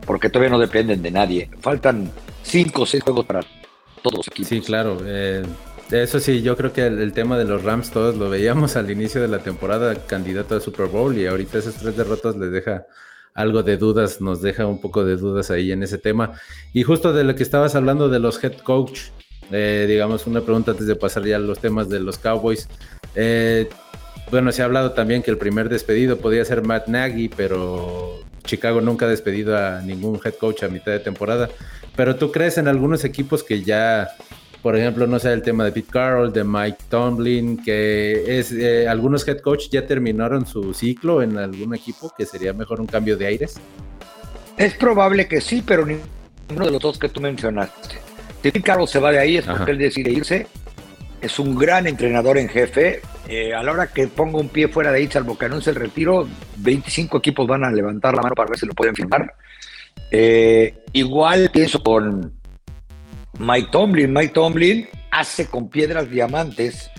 porque 0.08 0.30
todavía 0.30 0.50
no 0.50 0.58
dependen 0.58 1.02
de 1.02 1.10
nadie. 1.10 1.50
Faltan 1.60 2.10
cinco 2.42 2.82
o 2.82 2.86
seis 2.86 3.02
juegos 3.04 3.26
para 3.26 3.42
todos 4.02 4.16
los 4.16 4.28
equipos. 4.28 4.48
Sí, 4.48 4.62
claro. 4.62 4.96
eh, 5.04 5.44
eso 5.90 6.18
sí, 6.18 6.40
yo 6.40 6.56
creo 6.56 6.72
que 6.72 6.86
el, 6.86 7.12
tema 7.12 7.36
de 7.36 7.44
los 7.44 7.62
Rams 7.62 7.90
todos 7.90 8.16
lo 8.16 8.30
veíamos 8.30 8.76
al 8.76 8.90
inicio 8.90 9.20
de 9.20 9.28
la 9.28 9.40
temporada 9.40 9.94
candidato 10.06 10.56
a 10.56 10.60
Super 10.60 10.86
Bowl 10.86 11.16
y 11.16 11.26
ahorita 11.26 11.58
esas 11.58 11.74
tres 11.74 11.94
derrotas 11.94 12.36
les 12.36 12.50
deja 12.50 12.86
algo 13.34 13.62
de 13.62 13.76
dudas, 13.76 14.22
nos 14.22 14.40
deja 14.40 14.66
un 14.66 14.80
poco 14.80 15.04
de 15.04 15.16
dudas 15.16 15.50
ahí 15.50 15.72
en 15.72 15.82
ese 15.82 15.98
tema. 15.98 16.32
Y 16.72 16.84
justo 16.84 17.12
de 17.12 17.24
lo 17.24 17.34
que 17.34 17.42
estabas 17.42 17.74
hablando 17.74 18.08
de 18.08 18.18
los 18.18 18.42
head 18.42 18.56
coach, 18.62 19.00
eh, 19.52 19.84
digamos 19.86 20.26
una 20.26 20.40
pregunta 20.40 20.70
antes 20.70 20.86
de 20.86 20.96
pasar 20.96 21.26
ya 21.26 21.36
a 21.36 21.38
los 21.38 21.58
temas 21.58 21.90
de 21.90 22.00
los 22.00 22.16
Cowboys. 22.16 22.66
Eh, 23.14 23.68
bueno, 24.30 24.52
se 24.52 24.62
ha 24.62 24.64
hablado 24.64 24.92
también 24.92 25.22
que 25.22 25.30
el 25.30 25.36
primer 25.36 25.68
despedido 25.68 26.16
podía 26.16 26.46
ser 26.46 26.62
Matt 26.62 26.88
Nagy, 26.88 27.28
pero 27.28 28.26
Chicago 28.48 28.80
nunca 28.80 29.06
ha 29.06 29.08
despedido 29.08 29.56
a 29.56 29.80
ningún 29.80 30.20
head 30.24 30.34
coach 30.34 30.64
a 30.64 30.68
mitad 30.68 30.90
de 30.90 30.98
temporada. 30.98 31.48
Pero 31.94 32.16
tú 32.16 32.32
crees 32.32 32.58
en 32.58 32.66
algunos 32.66 33.04
equipos 33.04 33.44
que 33.44 33.62
ya 33.62 34.08
por 34.62 34.76
ejemplo, 34.76 35.06
no 35.06 35.18
sé, 35.20 35.32
el 35.32 35.42
tema 35.42 35.64
de 35.64 35.72
Pete 35.72 35.88
Carroll, 35.90 36.32
de 36.32 36.42
Mike 36.42 36.78
Tomlin, 36.88 37.62
que 37.62 38.38
es, 38.38 38.50
eh, 38.50 38.88
algunos 38.88 39.26
head 39.26 39.38
coach 39.38 39.68
ya 39.70 39.86
terminaron 39.86 40.46
su 40.46 40.74
ciclo 40.74 41.22
en 41.22 41.38
algún 41.38 41.74
equipo, 41.74 42.12
que 42.16 42.26
sería 42.26 42.52
mejor 42.52 42.80
un 42.80 42.86
cambio 42.86 43.16
de 43.16 43.26
aires. 43.26 43.54
Es 44.56 44.74
probable 44.74 45.28
que 45.28 45.40
sí, 45.40 45.62
pero 45.64 45.86
ninguno 45.86 46.66
de 46.66 46.72
los 46.72 46.82
dos 46.82 46.98
que 46.98 47.08
tú 47.08 47.20
mencionaste. 47.20 47.96
Si 48.42 48.50
Pete 48.50 48.60
Carroll 48.60 48.88
se 48.88 48.98
va 48.98 49.12
de 49.12 49.20
ahí 49.20 49.36
es 49.36 49.46
porque 49.46 49.70
él 49.70 49.78
decide 49.78 50.10
irse. 50.10 50.48
Es 51.20 51.38
un 51.38 51.56
gran 51.56 51.86
entrenador 51.86 52.38
en 52.38 52.48
jefe. 52.48 53.00
Eh, 53.28 53.54
a 53.54 53.62
la 53.62 53.72
hora 53.72 53.86
que 53.88 54.06
ponga 54.06 54.38
un 54.38 54.48
pie 54.48 54.68
fuera 54.68 54.90
de 54.90 54.98
ahí, 54.98 55.08
salvo 55.08 55.36
que 55.36 55.46
anuncie 55.46 55.70
el 55.70 55.76
retiro, 55.76 56.28
25 56.56 57.18
equipos 57.18 57.46
van 57.46 57.64
a 57.64 57.70
levantar 57.70 58.14
la 58.14 58.22
mano 58.22 58.34
para 58.34 58.50
ver 58.50 58.58
si 58.58 58.66
lo 58.66 58.74
pueden 58.74 58.94
firmar. 58.94 59.34
Eh, 60.10 60.84
igual 60.92 61.50
pienso 61.52 61.82
con 61.82 62.32
Mike 63.38 63.68
Tomlin. 63.70 64.12
Mike 64.12 64.32
Tomlin 64.32 64.88
hace 65.10 65.46
con 65.46 65.68
piedras 65.68 66.08
diamantes. 66.08 66.90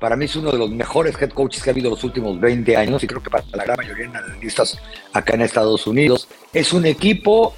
Para 0.00 0.16
mí 0.16 0.26
es 0.26 0.36
uno 0.36 0.52
de 0.52 0.58
los 0.58 0.70
mejores 0.70 1.20
head 1.20 1.30
coaches 1.30 1.62
que 1.62 1.70
ha 1.70 1.72
habido 1.72 1.90
los 1.90 2.04
últimos 2.04 2.38
20 2.40 2.76
años 2.76 3.02
y 3.02 3.06
creo 3.06 3.22
que 3.22 3.30
para 3.30 3.44
la 3.52 3.64
gran 3.64 3.76
mayoría 3.76 4.10
de 4.10 4.18
analistas 4.18 4.78
acá 5.12 5.34
en 5.34 5.42
Estados 5.42 5.86
Unidos. 5.86 6.28
Es 6.52 6.72
un 6.72 6.84
equipo 6.84 7.54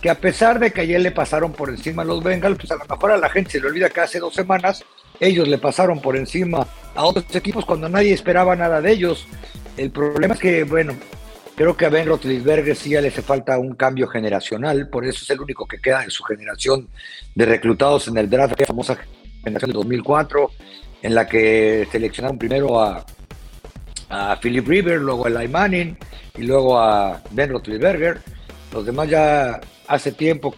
que 0.00 0.08
a 0.08 0.14
pesar 0.16 0.58
de 0.58 0.72
que 0.72 0.80
ayer 0.80 1.00
le 1.00 1.10
pasaron 1.12 1.52
por 1.52 1.68
encima 1.70 2.02
a 2.02 2.04
los 2.04 2.22
Bengals, 2.22 2.58
pues 2.58 2.70
a 2.72 2.76
lo 2.76 2.84
mejor 2.86 3.12
a 3.12 3.16
la 3.18 3.28
gente 3.28 3.50
se 3.50 3.60
le 3.60 3.68
olvida 3.68 3.90
que 3.90 4.00
hace 4.00 4.18
dos 4.18 4.34
semanas 4.34 4.84
ellos 5.26 5.48
le 5.48 5.58
pasaron 5.58 6.00
por 6.00 6.16
encima 6.16 6.66
a 6.94 7.04
otros 7.04 7.34
equipos 7.34 7.64
cuando 7.64 7.88
nadie 7.88 8.12
esperaba 8.12 8.56
nada 8.56 8.80
de 8.80 8.92
ellos. 8.92 9.26
El 9.76 9.90
problema 9.90 10.34
es 10.34 10.40
que, 10.40 10.64
bueno, 10.64 10.94
Creo 11.54 11.76
que 11.76 11.84
a 11.84 11.90
Ben 11.90 12.06
Roethlisberger 12.06 12.74
sí 12.74 12.90
ya 12.90 13.00
le 13.02 13.08
hace 13.08 13.20
falta 13.20 13.58
un 13.58 13.74
cambio 13.74 14.08
generacional, 14.08 14.88
por 14.88 15.04
eso 15.04 15.22
es 15.22 15.30
el 15.30 15.40
único 15.40 15.66
que 15.66 15.78
queda 15.78 16.02
en 16.02 16.10
su 16.10 16.24
generación 16.24 16.88
de 17.34 17.44
reclutados 17.44 18.08
en 18.08 18.16
el 18.16 18.30
draft, 18.30 18.58
la 18.58 18.66
famosa 18.66 18.96
generación 19.44 19.70
de 19.70 19.74
2004, 19.74 20.50
en 21.02 21.14
la 21.14 21.26
que 21.26 21.86
seleccionaron 21.92 22.38
primero 22.38 22.80
a, 22.80 23.04
a 24.08 24.40
Philip 24.40 24.66
River, 24.66 25.00
luego 25.00 25.26
a 25.26 25.28
Eli 25.28 25.48
Manning 25.48 25.98
y 26.38 26.42
luego 26.42 26.78
a 26.78 27.22
Ben 27.32 27.50
Roethlisberger. 27.50 28.22
Los 28.72 28.86
demás 28.86 29.10
ya 29.10 29.60
hace 29.88 30.12
tiempo 30.12 30.54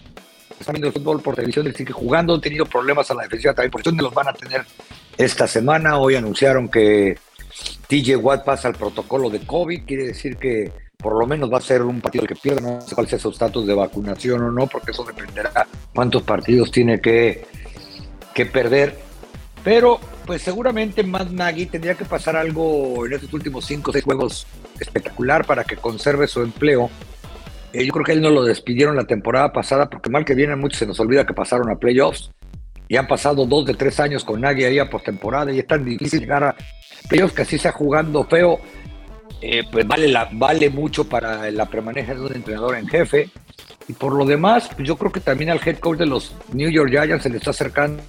están 0.59 0.75
viendo 0.75 0.89
el 0.89 0.93
fútbol 0.93 1.21
por 1.21 1.35
televisión, 1.35 1.73
siguen 1.75 1.95
jugando, 1.95 2.35
han 2.35 2.41
tenido 2.41 2.67
problemas 2.67 3.11
a 3.11 3.15
la 3.15 3.23
defensiva 3.25 3.55
también, 3.55 3.71
por 3.71 3.81
eso 3.81 3.91
los 3.91 4.15
van 4.15 4.29
a 4.29 4.33
tener 4.33 4.65
esta 5.17 5.47
semana. 5.47 5.99
Hoy 5.99 6.17
anunciaron 6.17 6.69
que 6.69 7.19
TJ 7.89 8.17
Watt 8.17 8.45
pasa 8.45 8.69
al 8.69 8.75
protocolo 8.75 9.31
de 9.31 9.41
COVID, 9.41 9.85
quiere 9.85 10.07
decir 10.07 10.37
que 10.37 10.73
por 10.97 11.19
lo 11.19 11.27
menos 11.27 11.53
va 11.53 11.59
a 11.59 11.61
ser 11.61 11.83
un 11.83 12.01
partido 12.01 12.27
que 12.27 12.35
pierda, 12.35 12.63
no 12.63 12.81
sé 12.81 12.95
cuál 12.95 13.07
sea 13.07 13.19
su 13.19 13.29
estatus 13.29 13.67
de 13.67 13.75
vacunación 13.75 14.43
o 14.43 14.51
no, 14.51 14.67
porque 14.67 14.93
eso 14.93 15.05
dependerá 15.05 15.67
cuántos 15.95 16.23
partidos 16.23 16.71
tiene 16.71 17.01
que, 17.01 17.47
que 18.33 18.47
perder. 18.47 18.99
Pero, 19.63 20.01
pues 20.25 20.41
seguramente 20.41 21.03
Matt 21.03 21.29
Nagy 21.29 21.67
tendría 21.67 21.95
que 21.95 22.07
pasar 22.07 22.37
algo 22.37 23.05
en 23.05 23.13
estos 23.13 23.33
últimos 23.35 23.67
cinco 23.67 23.91
o 23.91 23.93
seis 23.93 24.05
juegos 24.05 24.47
espectacular 24.81 25.45
para 25.47 25.65
que 25.65 25.77
conserve 25.77 26.27
su 26.27 26.43
empleo. 26.43 26.91
Yo 27.83 27.93
creo 27.93 28.05
que 28.05 28.13
él 28.13 28.23
no 28.23 28.31
lo 28.31 28.45
despidieron 28.45 28.97
la 28.97 29.05
temporada 29.05 29.53
pasada, 29.53 29.91
porque 29.91 30.11
mal 30.11 30.25
que 30.25 30.35
viene, 30.35 30.55
muchos 30.55 30.79
se 30.79 30.87
nos 30.87 31.01
olvida 31.01 31.27
que 31.27 31.35
pasaron 31.35 31.71
a 31.71 31.77
playoffs. 31.77 32.31
Y 32.87 32.97
han 32.97 33.07
pasado 33.07 33.47
dos 33.47 33.65
de 33.65 33.75
tres 33.75 33.99
años 33.99 34.25
con 34.25 34.41
Nagy 34.41 34.65
ahí 34.65 34.79
a 34.79 34.91
postemporada 34.91 35.51
y 35.53 35.59
es 35.59 35.67
tan 35.67 35.85
difícil 35.85 36.21
llegar 36.21 36.45
a 36.45 36.57
playoffs 37.09 37.35
que 37.35 37.43
así 37.43 37.59
sea 37.59 37.73
jugando 37.73 38.25
feo 38.25 38.61
eh, 39.47 39.63
pues 39.71 39.87
vale, 39.87 40.11
vale 40.33 40.71
mucho 40.71 41.05
para 41.05 41.51
la 41.51 41.67
permanencia 41.67 42.15
de 42.15 42.21
un 42.23 42.35
entrenador 42.35 42.77
en 42.77 42.89
jefe. 42.89 43.29
Y 43.87 43.93
por 43.93 44.15
lo 44.15 44.25
demás, 44.25 44.71
pues 44.75 44.89
yo 44.89 44.97
creo 44.97 45.13
que 45.13 45.21
también 45.21 45.51
al 45.51 45.61
head 45.63 45.79
coach 45.79 45.99
de 45.99 46.07
los 46.07 46.35
New 46.55 46.71
York 46.71 46.89
Giants 46.91 47.25
se 47.25 47.29
le 47.29 47.37
está 47.37 47.51
acercando 47.51 48.03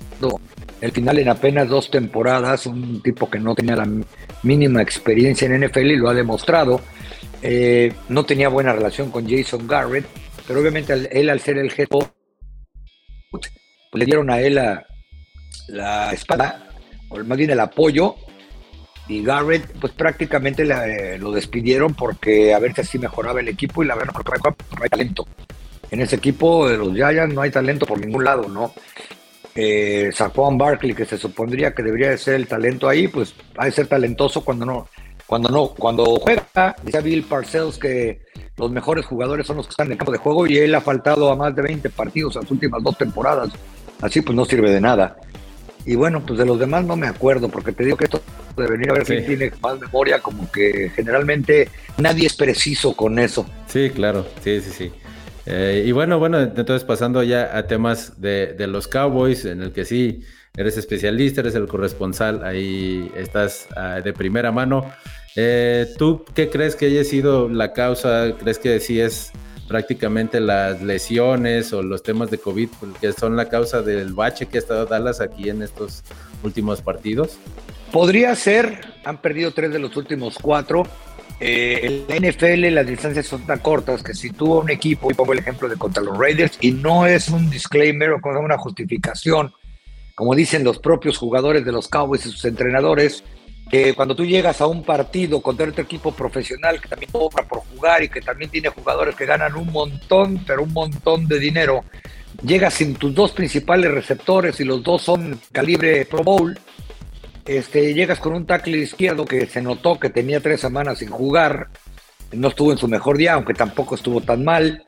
el 0.80 0.92
final 0.92 1.20
en 1.20 1.28
apenas 1.28 1.68
dos 1.68 1.92
temporadas, 1.92 2.66
un 2.66 3.02
tipo 3.02 3.30
que 3.30 3.40
no 3.40 3.54
tenía 3.54 3.76
la 3.76 3.88
mínima 4.44 4.82
experiencia 4.82 5.46
en 5.48 5.66
NFL 5.66 5.92
y 5.92 5.98
lo 5.98 6.10
ha 6.10 6.14
demostrado. 6.14 6.80
Eh, 7.42 7.94
no 8.10 8.26
tenía 8.26 8.50
buena 8.50 8.74
relación 8.74 9.12
con 9.12 9.30
Jason 9.30 9.68
Garrett, 9.68 10.06
pero 10.48 10.60
obviamente 10.60 10.94
él 11.12 11.30
al 11.30 11.40
ser 11.40 11.58
el 11.58 11.72
head 11.76 11.88
coach, 11.88 12.08
pues 13.32 13.52
le 13.94 14.06
dieron 14.06 14.30
a 14.30 14.40
él 14.40 14.56
la, 15.68 16.14
espada, 16.14 16.70
o 17.10 17.24
más 17.24 17.38
bien 17.38 17.52
el 17.52 17.60
apoyo, 17.60 18.16
y 19.08 19.24
Garrett 19.24 19.72
pues 19.80 19.94
prácticamente 19.94 20.64
eh, 20.64 21.18
lo 21.20 21.32
despidieron 21.32 21.94
porque 21.94 22.54
a 22.54 22.60
ver 22.60 22.74
si 22.74 22.82
así 22.82 23.00
mejoraba 23.00 23.40
el 23.40 23.48
equipo 23.48 23.84
y 23.84 23.88
la 23.88 23.96
verdad 23.96 24.14
no, 24.16 24.82
hay 24.82 24.90
talento. 24.90 25.28
En 25.92 26.02
ese 26.02 26.16
equipo 26.16 26.68
de 26.68 26.78
los 26.78 26.94
Giants 26.94 27.34
no 27.34 27.42
hay 27.42 27.52
talento 27.52 27.86
por 27.86 28.00
ningún 28.00 28.24
lado, 28.24 28.50
¿no? 28.50 28.74
Eh, 29.54 30.10
Saquon 30.12 30.58
Barkley, 30.58 30.94
que 30.94 31.06
se 31.06 31.18
supondría 31.18 31.74
que 31.74 31.84
debería 31.84 32.10
de 32.10 32.18
ser 32.18 32.36
el 32.36 32.48
talento 32.48 32.90
ahí, 32.90 33.08
pues 33.08 33.36
ha 33.58 33.66
de 33.66 33.72
ser 33.72 33.88
talentoso 33.88 34.44
cuando 34.44 34.66
no, 34.66 34.90
cuando 35.28 35.50
no, 35.50 35.68
cuando 35.70 36.06
juega, 36.18 36.76
dice 36.84 37.02
Bill 37.02 37.24
Parcells 37.24 37.78
que 37.78 38.22
los 38.58 38.72
mejores 38.72 39.06
jugadores 39.06 39.48
son 39.48 39.58
los 39.58 39.68
que 39.68 39.72
están 39.72 39.88
en 39.88 39.94
el 39.94 39.98
campo 39.98 40.12
de 40.12 40.18
juego 40.18 40.48
y 40.48 40.58
él 40.58 40.74
ha 40.76 40.82
faltado 40.82 41.32
a 41.32 41.36
más 41.36 41.56
de 41.56 41.62
20 41.62 41.90
partidos 41.90 42.36
en 42.36 42.44
las 42.44 42.52
últimas 42.52 42.84
dos 42.84 42.98
temporadas. 42.98 43.52
Así 44.02 44.22
pues 44.22 44.36
no 44.36 44.46
sirve 44.46 44.72
de 44.72 44.82
nada. 44.82 45.18
Y 45.86 45.96
bueno, 45.96 46.26
pues 46.26 46.40
de 46.40 46.46
los 46.46 46.60
demás 46.60 46.84
no 46.84 46.96
me 46.96 47.08
acuerdo, 47.08 47.50
porque 47.50 47.72
te 47.72 47.84
digo 47.84 47.96
que 47.96 48.06
esto 48.06 48.22
de 48.58 48.68
venir 48.68 48.90
a 48.90 48.94
ver 48.94 49.04
quién 49.04 49.26
tiene 49.26 49.52
más 49.62 49.80
memoria, 49.80 50.20
como 50.20 50.50
que 50.52 50.90
generalmente 50.96 51.70
nadie 51.98 52.26
es 52.26 52.36
preciso 52.36 52.96
con 52.96 53.20
eso. 53.20 53.46
Sí, 53.68 53.92
claro, 53.92 54.26
sí, 54.44 54.62
sí, 54.62 54.72
sí. 54.72 54.92
Eh, 55.46 55.84
y 55.86 55.92
bueno, 55.92 56.18
bueno, 56.18 56.42
entonces 56.42 56.84
pasando 56.84 57.22
ya 57.22 57.56
a 57.56 57.68
temas 57.68 58.20
de, 58.20 58.56
los 58.68 58.88
Cowboys, 58.88 59.46
en 59.46 59.62
el 59.62 59.74
que 59.74 59.86
sí, 59.86 60.24
eres 60.58 60.78
especialista, 60.78 61.42
eres 61.42 61.56
el 61.56 61.68
corresponsal, 61.68 62.44
ahí 62.44 63.12
estás 63.16 63.68
ah, 63.76 64.02
de 64.04 64.14
primera 64.14 64.52
mano. 64.52 64.86
Eh, 65.36 65.88
¿Tú 65.98 66.24
qué 66.34 66.50
crees 66.50 66.76
que 66.76 66.86
haya 66.86 67.04
sido 67.04 67.50
la 67.50 67.74
causa? 67.74 68.36
¿Crees 68.40 68.60
que 68.60 68.80
sí 68.80 69.02
es 69.02 69.32
prácticamente 69.68 70.40
las 70.40 70.82
lesiones 70.82 71.74
o 71.74 71.82
los 71.82 72.04
temas 72.04 72.32
de 72.32 72.38
COVID 72.38 72.70
que 73.02 73.12
son 73.12 73.36
la 73.36 73.50
causa 73.50 73.82
del 73.82 74.14
bache 74.14 74.46
que 74.46 74.58
ha 74.58 74.62
estado 74.62 74.86
Dallas 74.86 75.22
aquí 75.22 75.50
en 75.50 75.62
estos 75.62 76.04
últimos 76.44 76.82
partidos? 76.82 77.38
Podría 77.92 78.36
ser, 78.36 78.82
han 79.04 79.22
perdido 79.22 79.52
tres 79.52 79.72
de 79.72 79.80
los 79.80 79.96
últimos 79.98 80.38
cuatro. 80.42 80.84
Eh, 81.42 82.06
en 82.08 82.24
la 82.24 82.30
NFL 82.30 82.74
las 82.74 82.88
distancias 82.88 83.26
son 83.26 83.46
tan 83.46 83.60
cortas 83.60 84.02
que 84.02 84.14
si 84.14 84.32
tuvo 84.32 84.62
un 84.62 84.70
equipo, 84.70 85.12
y 85.12 85.14
pongo 85.14 85.34
el 85.34 85.40
ejemplo 85.40 85.68
de 85.68 85.76
contra 85.76 86.02
los 86.02 86.18
Raiders, 86.18 86.58
y 86.62 86.72
no 86.72 87.06
es 87.06 87.28
un 87.28 87.50
disclaimer 87.50 88.12
o 88.12 88.20
una 88.40 88.58
justificación, 88.58 89.52
como 90.16 90.34
dicen 90.34 90.64
los 90.64 90.80
propios 90.80 91.18
jugadores 91.18 91.66
de 91.66 91.72
los 91.72 91.88
Cowboys 91.90 92.26
y 92.26 92.32
sus 92.32 92.46
entrenadores, 92.46 93.24
que 93.70 93.94
cuando 93.94 94.16
tú 94.16 94.26
llegas 94.26 94.62
a 94.62 94.68
un 94.68 94.84
partido 94.84 95.42
contra 95.42 95.68
otro 95.68 95.84
equipo 95.84 96.12
profesional 96.12 96.80
que 96.80 96.88
también 96.88 97.12
cobra 97.12 97.44
por 97.48 97.60
jugar 97.60 98.04
y 98.04 98.10
que 98.10 98.22
también 98.22 98.50
tiene 98.50 98.70
jugadores 98.70 99.16
que 99.16 99.26
ganan 99.26 99.56
un 99.56 99.72
montón, 99.72 100.44
pero 100.46 100.64
un 100.64 100.72
montón 100.72 101.28
de 101.28 101.40
dinero, 101.40 101.84
llegas 102.44 102.76
sin 102.76 102.96
tus 102.96 103.14
dos 103.14 103.32
principales 103.32 103.92
receptores 103.92 104.60
y 104.60 104.64
los 104.64 104.84
dos 104.84 105.02
son 105.02 105.40
calibre 105.52 106.06
Pro 106.06 106.24
Bowl, 106.24 106.58
este, 107.46 107.94
llegas 107.94 108.20
con 108.20 108.34
un 108.34 108.46
tackle 108.46 108.78
izquierdo 108.78 109.26
que 109.26 109.46
se 109.48 109.62
notó 109.62 110.00
que 110.00 110.10
tenía 110.10 110.40
tres 110.40 110.62
semanas 110.62 111.00
sin 111.00 111.10
jugar, 111.10 111.70
no 112.32 112.48
estuvo 112.50 112.72
en 112.72 112.78
su 112.78 112.88
mejor 112.88 113.18
día, 113.18 113.34
aunque 113.34 113.54
tampoco 113.54 113.96
estuvo 113.96 114.22
tan 114.22 114.44
mal. 114.44 114.86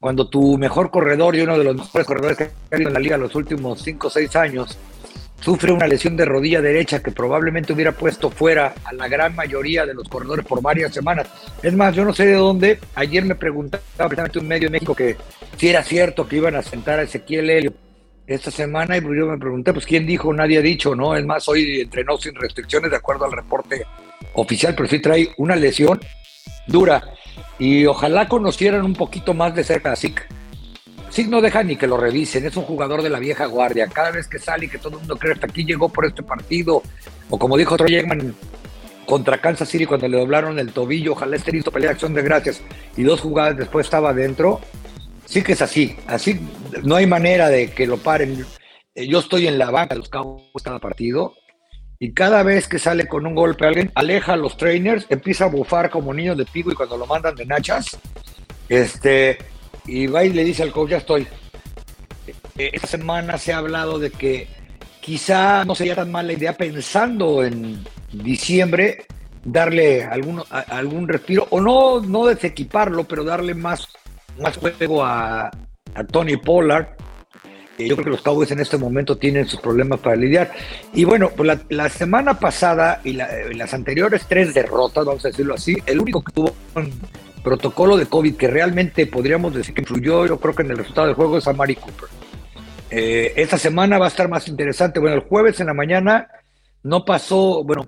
Cuando 0.00 0.28
tu 0.28 0.58
mejor 0.58 0.90
corredor 0.90 1.36
y 1.36 1.40
uno 1.40 1.58
de 1.58 1.64
los 1.64 1.76
mejores 1.76 2.06
corredores 2.06 2.36
que 2.36 2.44
ha 2.44 2.74
habido 2.74 2.90
en 2.90 2.94
la 2.94 3.00
liga 3.00 3.16
los 3.16 3.34
últimos 3.34 3.82
cinco 3.82 4.08
o 4.08 4.10
seis 4.10 4.34
años 4.36 4.78
sufre 5.40 5.72
una 5.72 5.86
lesión 5.86 6.16
de 6.16 6.24
rodilla 6.24 6.60
derecha 6.60 7.02
que 7.02 7.12
probablemente 7.12 7.72
hubiera 7.72 7.92
puesto 7.92 8.30
fuera 8.30 8.74
a 8.84 8.92
la 8.92 9.08
gran 9.08 9.34
mayoría 9.34 9.86
de 9.86 9.94
los 9.94 10.08
corredores 10.08 10.44
por 10.44 10.62
varias 10.62 10.92
semanas. 10.92 11.28
Es 11.62 11.74
más, 11.74 11.94
yo 11.94 12.04
no 12.04 12.12
sé 12.12 12.26
de 12.26 12.34
dónde. 12.34 12.78
Ayer 12.94 13.24
me 13.24 13.34
preguntaba 13.34 13.82
precisamente 13.94 14.38
un 14.38 14.48
medio 14.48 14.68
de 14.68 14.72
México 14.72 14.94
que 14.94 15.16
si 15.56 15.68
era 15.68 15.82
cierto 15.82 16.26
que 16.26 16.36
iban 16.36 16.56
a 16.56 16.62
sentar 16.62 16.98
a 16.98 17.02
Ezequiel 17.02 17.50
Helio 17.50 17.72
esta 18.26 18.50
semana 18.50 18.96
y 18.96 19.00
yo 19.00 19.26
me 19.26 19.38
pregunté, 19.38 19.72
pues 19.72 19.86
quién 19.86 20.06
dijo, 20.06 20.32
nadie 20.32 20.58
ha 20.58 20.62
dicho, 20.62 20.96
¿no? 20.96 21.14
Es 21.14 21.24
más, 21.24 21.46
hoy 21.48 21.80
entrenó 21.80 22.16
sin 22.18 22.34
restricciones 22.34 22.90
de 22.90 22.96
acuerdo 22.96 23.24
al 23.24 23.32
reporte 23.32 23.86
oficial, 24.34 24.74
pero 24.74 24.88
sí 24.88 24.98
trae 24.98 25.28
una 25.36 25.54
lesión 25.54 26.00
dura 26.66 27.02
y 27.58 27.86
ojalá 27.86 28.28
conocieran 28.28 28.84
un 28.84 28.94
poquito 28.94 29.34
más 29.34 29.54
de 29.54 29.64
cerca 29.64 29.92
a 29.92 29.96
Zeke 29.96 30.22
Sí, 31.16 31.24
no 31.24 31.40
deja 31.40 31.62
ni 31.62 31.76
que 31.76 31.86
lo 31.86 31.96
revisen, 31.96 32.44
es 32.44 32.56
un 32.58 32.64
jugador 32.64 33.00
de 33.00 33.08
la 33.08 33.18
vieja 33.18 33.46
guardia. 33.46 33.86
Cada 33.86 34.10
vez 34.10 34.28
que 34.28 34.38
sale 34.38 34.66
y 34.66 34.68
que 34.68 34.76
todo 34.76 34.90
el 34.90 34.98
mundo 34.98 35.16
cree 35.16 35.32
hasta 35.32 35.46
aquí 35.46 35.64
llegó 35.64 35.88
por 35.88 36.04
este 36.04 36.22
partido, 36.22 36.82
o 37.30 37.38
como 37.38 37.56
dijo 37.56 37.76
Troy 37.76 37.96
Eggman 37.96 38.34
contra 39.06 39.40
Kansas 39.40 39.68
City 39.68 39.86
cuando 39.86 40.08
le 40.08 40.18
doblaron 40.18 40.58
el 40.58 40.72
tobillo, 40.72 41.12
ojalá 41.12 41.36
esté 41.36 41.52
listo 41.52 41.70
pelea 41.70 41.92
acción 41.92 42.12
de 42.12 42.22
gracias, 42.22 42.60
y 42.98 43.04
dos 43.04 43.20
jugadas 43.20 43.56
después 43.56 43.86
estaba 43.86 44.10
adentro. 44.10 44.60
Sí 45.24 45.42
que 45.42 45.52
es 45.52 45.62
así, 45.62 45.96
así 46.06 46.38
no 46.82 46.96
hay 46.96 47.06
manera 47.06 47.48
de 47.48 47.70
que 47.70 47.86
lo 47.86 47.96
paren. 47.96 48.44
Yo 48.94 49.20
estoy 49.20 49.46
en 49.46 49.58
la 49.58 49.70
banca 49.70 49.94
de 49.94 50.00
los 50.00 50.08
cabos 50.10 50.42
cada 50.62 50.80
partido, 50.80 51.34
y 51.98 52.12
cada 52.12 52.42
vez 52.42 52.68
que 52.68 52.78
sale 52.78 53.06
con 53.06 53.26
un 53.26 53.34
golpe 53.34 53.66
alguien, 53.66 53.90
aleja 53.94 54.34
a 54.34 54.36
los 54.36 54.56
trainers, 54.56 55.06
empieza 55.08 55.44
a 55.44 55.48
bufar 55.48 55.90
como 55.90 56.12
niño 56.12 56.34
de 56.34 56.44
pigo 56.44 56.70
y 56.70 56.74
cuando 56.74 56.96
lo 56.96 57.06
mandan 57.06 57.34
de 57.34 57.46
nachas, 57.46 57.98
este, 58.68 59.38
y 59.86 60.06
va 60.06 60.24
y 60.24 60.32
le 60.32 60.44
dice 60.44 60.62
al 60.62 60.72
coach, 60.72 60.90
ya 60.90 60.98
estoy. 60.98 61.26
Eh, 62.58 62.70
esta 62.72 62.86
semana 62.86 63.38
se 63.38 63.52
ha 63.52 63.58
hablado 63.58 63.98
de 63.98 64.10
que 64.10 64.48
quizá 65.00 65.64
no 65.64 65.74
sería 65.74 65.94
tan 65.94 66.10
mala 66.10 66.32
idea 66.32 66.52
pensando 66.52 67.44
en 67.44 67.84
diciembre 68.12 69.06
darle 69.44 70.04
algún, 70.04 70.42
algún 70.50 71.08
respiro, 71.08 71.46
o 71.50 71.60
no, 71.60 72.00
no 72.00 72.26
desequiparlo, 72.26 73.04
pero 73.04 73.24
darle 73.24 73.54
más, 73.54 73.88
más 74.38 74.56
juego 74.56 75.04
a, 75.04 75.50
a 75.94 76.04
Tony 76.04 76.36
Pollard. 76.36 76.95
Yo 77.78 77.94
creo 77.94 78.04
que 78.04 78.10
los 78.10 78.22
Cowboys 78.22 78.50
en 78.50 78.60
este 78.60 78.78
momento 78.78 79.16
tienen 79.18 79.46
sus 79.46 79.60
problemas 79.60 80.00
para 80.00 80.16
lidiar. 80.16 80.52
Y 80.94 81.04
bueno, 81.04 81.30
pues 81.36 81.60
la, 81.68 81.88
semana 81.88 82.38
pasada 82.38 83.00
y 83.04 83.12
las 83.12 83.74
anteriores 83.74 84.26
tres 84.28 84.54
derrotas, 84.54 85.04
vamos 85.04 85.24
a 85.24 85.28
decirlo 85.28 85.54
así, 85.54 85.76
el 85.86 86.00
único 86.00 86.22
que 86.22 86.32
tuvo 86.32 86.54
un 86.74 86.92
protocolo 87.42 87.96
de 87.96 88.06
COVID 88.06 88.36
que 88.36 88.48
realmente 88.48 89.06
podríamos 89.06 89.54
decir 89.54 89.74
que 89.74 89.82
influyó, 89.82 90.26
yo 90.26 90.40
creo 90.40 90.54
que 90.54 90.62
en 90.62 90.70
el 90.70 90.78
resultado 90.78 91.06
del 91.06 91.16
juego 91.16 91.38
es 91.38 91.46
a 91.46 91.52
Mari 91.52 91.76
Cooper. 91.76 92.08
Eh, 92.90 93.34
esta 93.36 93.58
semana 93.58 93.98
va 93.98 94.06
a 94.06 94.08
estar 94.08 94.28
más 94.28 94.48
interesante. 94.48 95.00
Bueno, 95.00 95.16
el 95.16 95.22
jueves 95.22 95.60
en 95.60 95.66
la 95.66 95.74
mañana 95.74 96.28
no 96.82 97.04
pasó, 97.04 97.62
bueno, 97.62 97.86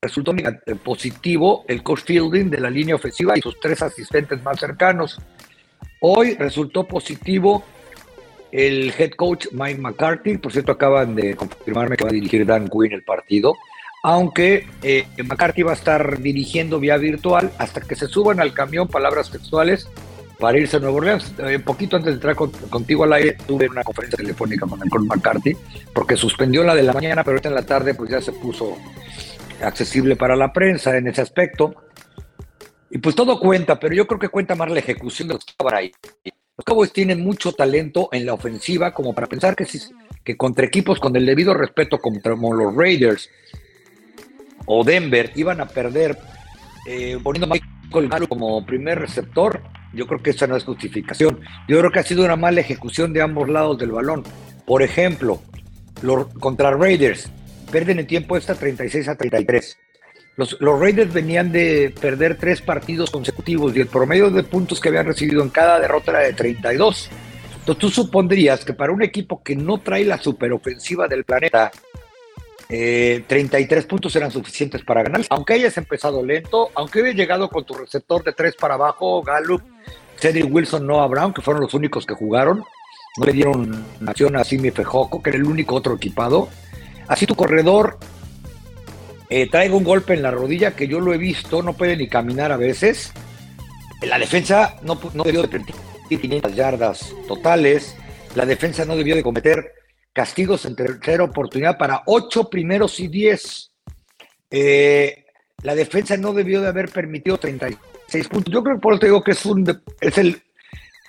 resultó 0.00 0.34
positivo 0.82 1.64
el 1.68 1.82
coach 1.82 2.00
fielding 2.00 2.50
de 2.50 2.60
la 2.60 2.70
línea 2.70 2.96
ofensiva 2.96 3.38
y 3.38 3.40
sus 3.40 3.60
tres 3.60 3.82
asistentes 3.82 4.42
más 4.42 4.58
cercanos. 4.58 5.18
Hoy 6.00 6.34
resultó 6.34 6.84
positivo 6.84 7.64
el 8.52 8.92
head 8.96 9.12
coach 9.12 9.46
Mike 9.52 9.80
McCarthy, 9.80 10.38
por 10.38 10.52
cierto 10.52 10.72
acaban 10.72 11.14
de 11.14 11.34
confirmarme 11.34 11.96
que 11.96 12.04
va 12.04 12.10
a 12.10 12.14
dirigir 12.14 12.46
Dan 12.46 12.68
Quinn 12.68 12.92
el 12.92 13.02
partido, 13.02 13.56
aunque 14.02 14.66
eh, 14.82 15.06
McCarthy 15.24 15.62
va 15.62 15.72
a 15.72 15.74
estar 15.74 16.18
dirigiendo 16.20 16.78
vía 16.78 16.96
virtual 16.96 17.50
hasta 17.58 17.80
que 17.80 17.94
se 17.94 18.06
suban 18.06 18.40
al 18.40 18.52
camión, 18.52 18.88
palabras 18.88 19.30
textuales, 19.30 19.88
para 20.38 20.58
irse 20.58 20.76
a 20.76 20.80
Nueva 20.80 20.96
Orleans. 20.96 21.34
Eh, 21.38 21.60
poquito 21.60 21.96
antes 21.96 22.10
de 22.10 22.14
entrar 22.14 22.34
contigo 22.34 23.04
al 23.04 23.12
aire, 23.12 23.36
tuve 23.46 23.68
una 23.68 23.84
conferencia 23.84 24.16
telefónica 24.16 24.66
con, 24.66 24.80
con 24.88 25.06
McCarthy, 25.06 25.56
porque 25.94 26.16
suspendió 26.16 26.64
la 26.64 26.74
de 26.74 26.82
la 26.82 26.92
mañana, 26.92 27.22
pero 27.22 27.36
ahorita 27.36 27.48
en 27.48 27.54
la 27.54 27.64
tarde 27.64 27.94
pues 27.94 28.10
ya 28.10 28.20
se 28.20 28.32
puso 28.32 28.76
accesible 29.62 30.16
para 30.16 30.34
la 30.34 30.52
prensa 30.52 30.96
en 30.96 31.06
ese 31.06 31.20
aspecto. 31.20 31.74
Y 32.90 32.98
pues 32.98 33.14
todo 33.14 33.38
cuenta, 33.38 33.78
pero 33.78 33.94
yo 33.94 34.06
creo 34.06 34.18
que 34.18 34.28
cuenta 34.28 34.54
más 34.54 34.68
la 34.68 34.80
ejecución 34.80 35.28
de 35.28 35.34
los 35.34 35.44
que 35.44 35.52
estaban 35.52 35.74
ahí. 35.74 35.92
Los 36.62 36.74
Cowboys 36.76 36.92
tienen 36.92 37.24
mucho 37.24 37.50
talento 37.50 38.08
en 38.12 38.24
la 38.24 38.34
ofensiva 38.34 38.94
como 38.94 39.12
para 39.12 39.26
pensar 39.26 39.56
que, 39.56 39.64
si, 39.64 39.80
que 40.22 40.36
contra 40.36 40.64
equipos 40.64 41.00
con 41.00 41.16
el 41.16 41.26
debido 41.26 41.54
respeto 41.54 41.98
como 41.98 42.54
los 42.54 42.76
Raiders 42.76 43.28
o 44.66 44.84
Denver 44.84 45.32
iban 45.34 45.60
a 45.60 45.66
perder 45.66 46.16
eh, 46.86 47.18
poniendo 47.20 47.46
a 47.46 47.58
Michael 47.58 48.08
Gallup 48.08 48.28
como 48.28 48.64
primer 48.64 49.00
receptor. 49.00 49.60
Yo 49.92 50.06
creo 50.06 50.22
que 50.22 50.30
esa 50.30 50.46
no 50.46 50.56
es 50.56 50.62
justificación. 50.62 51.40
Yo 51.66 51.80
creo 51.80 51.90
que 51.90 51.98
ha 51.98 52.04
sido 52.04 52.24
una 52.24 52.36
mala 52.36 52.60
ejecución 52.60 53.12
de 53.12 53.22
ambos 53.22 53.48
lados 53.48 53.76
del 53.76 53.90
balón. 53.90 54.22
Por 54.64 54.82
ejemplo, 54.82 55.42
los, 56.00 56.28
contra 56.34 56.70
Raiders, 56.70 57.28
pierden 57.72 57.98
en 57.98 58.06
tiempo 58.06 58.36
esta 58.36 58.54
36 58.54 59.08
a 59.08 59.16
33. 59.16 59.78
Los, 60.36 60.58
los, 60.60 60.80
Raiders 60.80 61.12
venían 61.12 61.52
de 61.52 61.94
perder 62.00 62.38
tres 62.38 62.62
partidos 62.62 63.10
consecutivos 63.10 63.76
y 63.76 63.80
el 63.80 63.86
promedio 63.86 64.30
de 64.30 64.42
puntos 64.42 64.80
que 64.80 64.88
habían 64.88 65.06
recibido 65.06 65.42
en 65.42 65.50
cada 65.50 65.78
derrota 65.78 66.12
era 66.12 66.20
de 66.20 66.32
32. 66.32 67.10
Entonces 67.58 67.80
tú 67.80 67.90
supondrías 67.90 68.64
que 68.64 68.72
para 68.72 68.92
un 68.92 69.02
equipo 69.02 69.42
que 69.42 69.54
no 69.54 69.78
trae 69.78 70.04
la 70.04 70.18
superofensiva 70.18 71.06
del 71.06 71.24
planeta, 71.24 71.70
33 72.68 73.84
eh, 73.84 73.86
puntos 73.86 74.16
eran 74.16 74.30
suficientes 74.30 74.82
para 74.82 75.02
ganar. 75.02 75.20
Aunque 75.28 75.54
hayas 75.54 75.76
empezado 75.76 76.24
lento, 76.24 76.70
aunque 76.74 77.00
hayas 77.00 77.14
llegado 77.14 77.48
con 77.50 77.64
tu 77.64 77.74
receptor 77.74 78.24
de 78.24 78.32
tres 78.32 78.56
para 78.56 78.74
abajo, 78.74 79.22
Gallup, 79.22 79.62
Cedric 80.16 80.52
Wilson, 80.52 80.86
Noah 80.86 81.06
Brown, 81.06 81.34
que 81.34 81.42
fueron 81.42 81.62
los 81.62 81.74
únicos 81.74 82.06
que 82.06 82.14
jugaron, 82.14 82.64
no 83.18 83.26
le 83.26 83.32
dieron 83.32 83.84
acción 84.06 84.36
a 84.36 84.44
Simi 84.44 84.70
Fejoco, 84.70 85.22
que 85.22 85.30
era 85.30 85.38
el 85.38 85.44
único 85.44 85.74
otro 85.74 85.94
equipado. 85.94 86.48
Así 87.08 87.26
tu 87.26 87.34
corredor 87.34 87.98
eh, 89.34 89.48
traiga 89.50 89.74
un 89.74 89.82
golpe 89.82 90.12
en 90.12 90.20
la 90.20 90.30
rodilla 90.30 90.76
que 90.76 90.86
yo 90.86 91.00
lo 91.00 91.14
he 91.14 91.16
visto, 91.16 91.62
no 91.62 91.72
puede 91.72 91.96
ni 91.96 92.06
caminar 92.06 92.52
a 92.52 92.58
veces. 92.58 93.14
La 94.02 94.18
defensa 94.18 94.76
no, 94.82 94.96
debió 95.24 95.40
de 95.40 95.48
permitir 95.48 95.74
500 96.20 96.54
yardas 96.54 97.14
totales. 97.26 97.96
La 98.34 98.44
defensa 98.44 98.84
no 98.84 98.94
debió 98.94 99.16
de 99.16 99.22
cometer 99.22 99.72
castigos 100.12 100.66
en 100.66 100.76
tercera 100.76 101.24
oportunidad 101.24 101.78
para 101.78 102.02
ocho 102.04 102.50
primeros 102.50 103.00
y 103.00 103.08
10. 103.08 103.72
Eh, 104.50 105.24
la 105.62 105.74
defensa 105.74 106.14
no 106.18 106.34
debió 106.34 106.60
de 106.60 106.68
haber 106.68 106.90
permitido 106.90 107.38
36 107.38 108.28
puntos. 108.28 108.52
Yo 108.52 108.62
creo 108.62 108.76
que 108.76 108.82
por 108.82 108.92
eso 108.92 109.00
te 109.00 109.06
digo 109.06 109.24
que 109.24 109.30
es, 109.30 109.46
un, 109.46 109.82
es 109.98 110.18
el, 110.18 110.42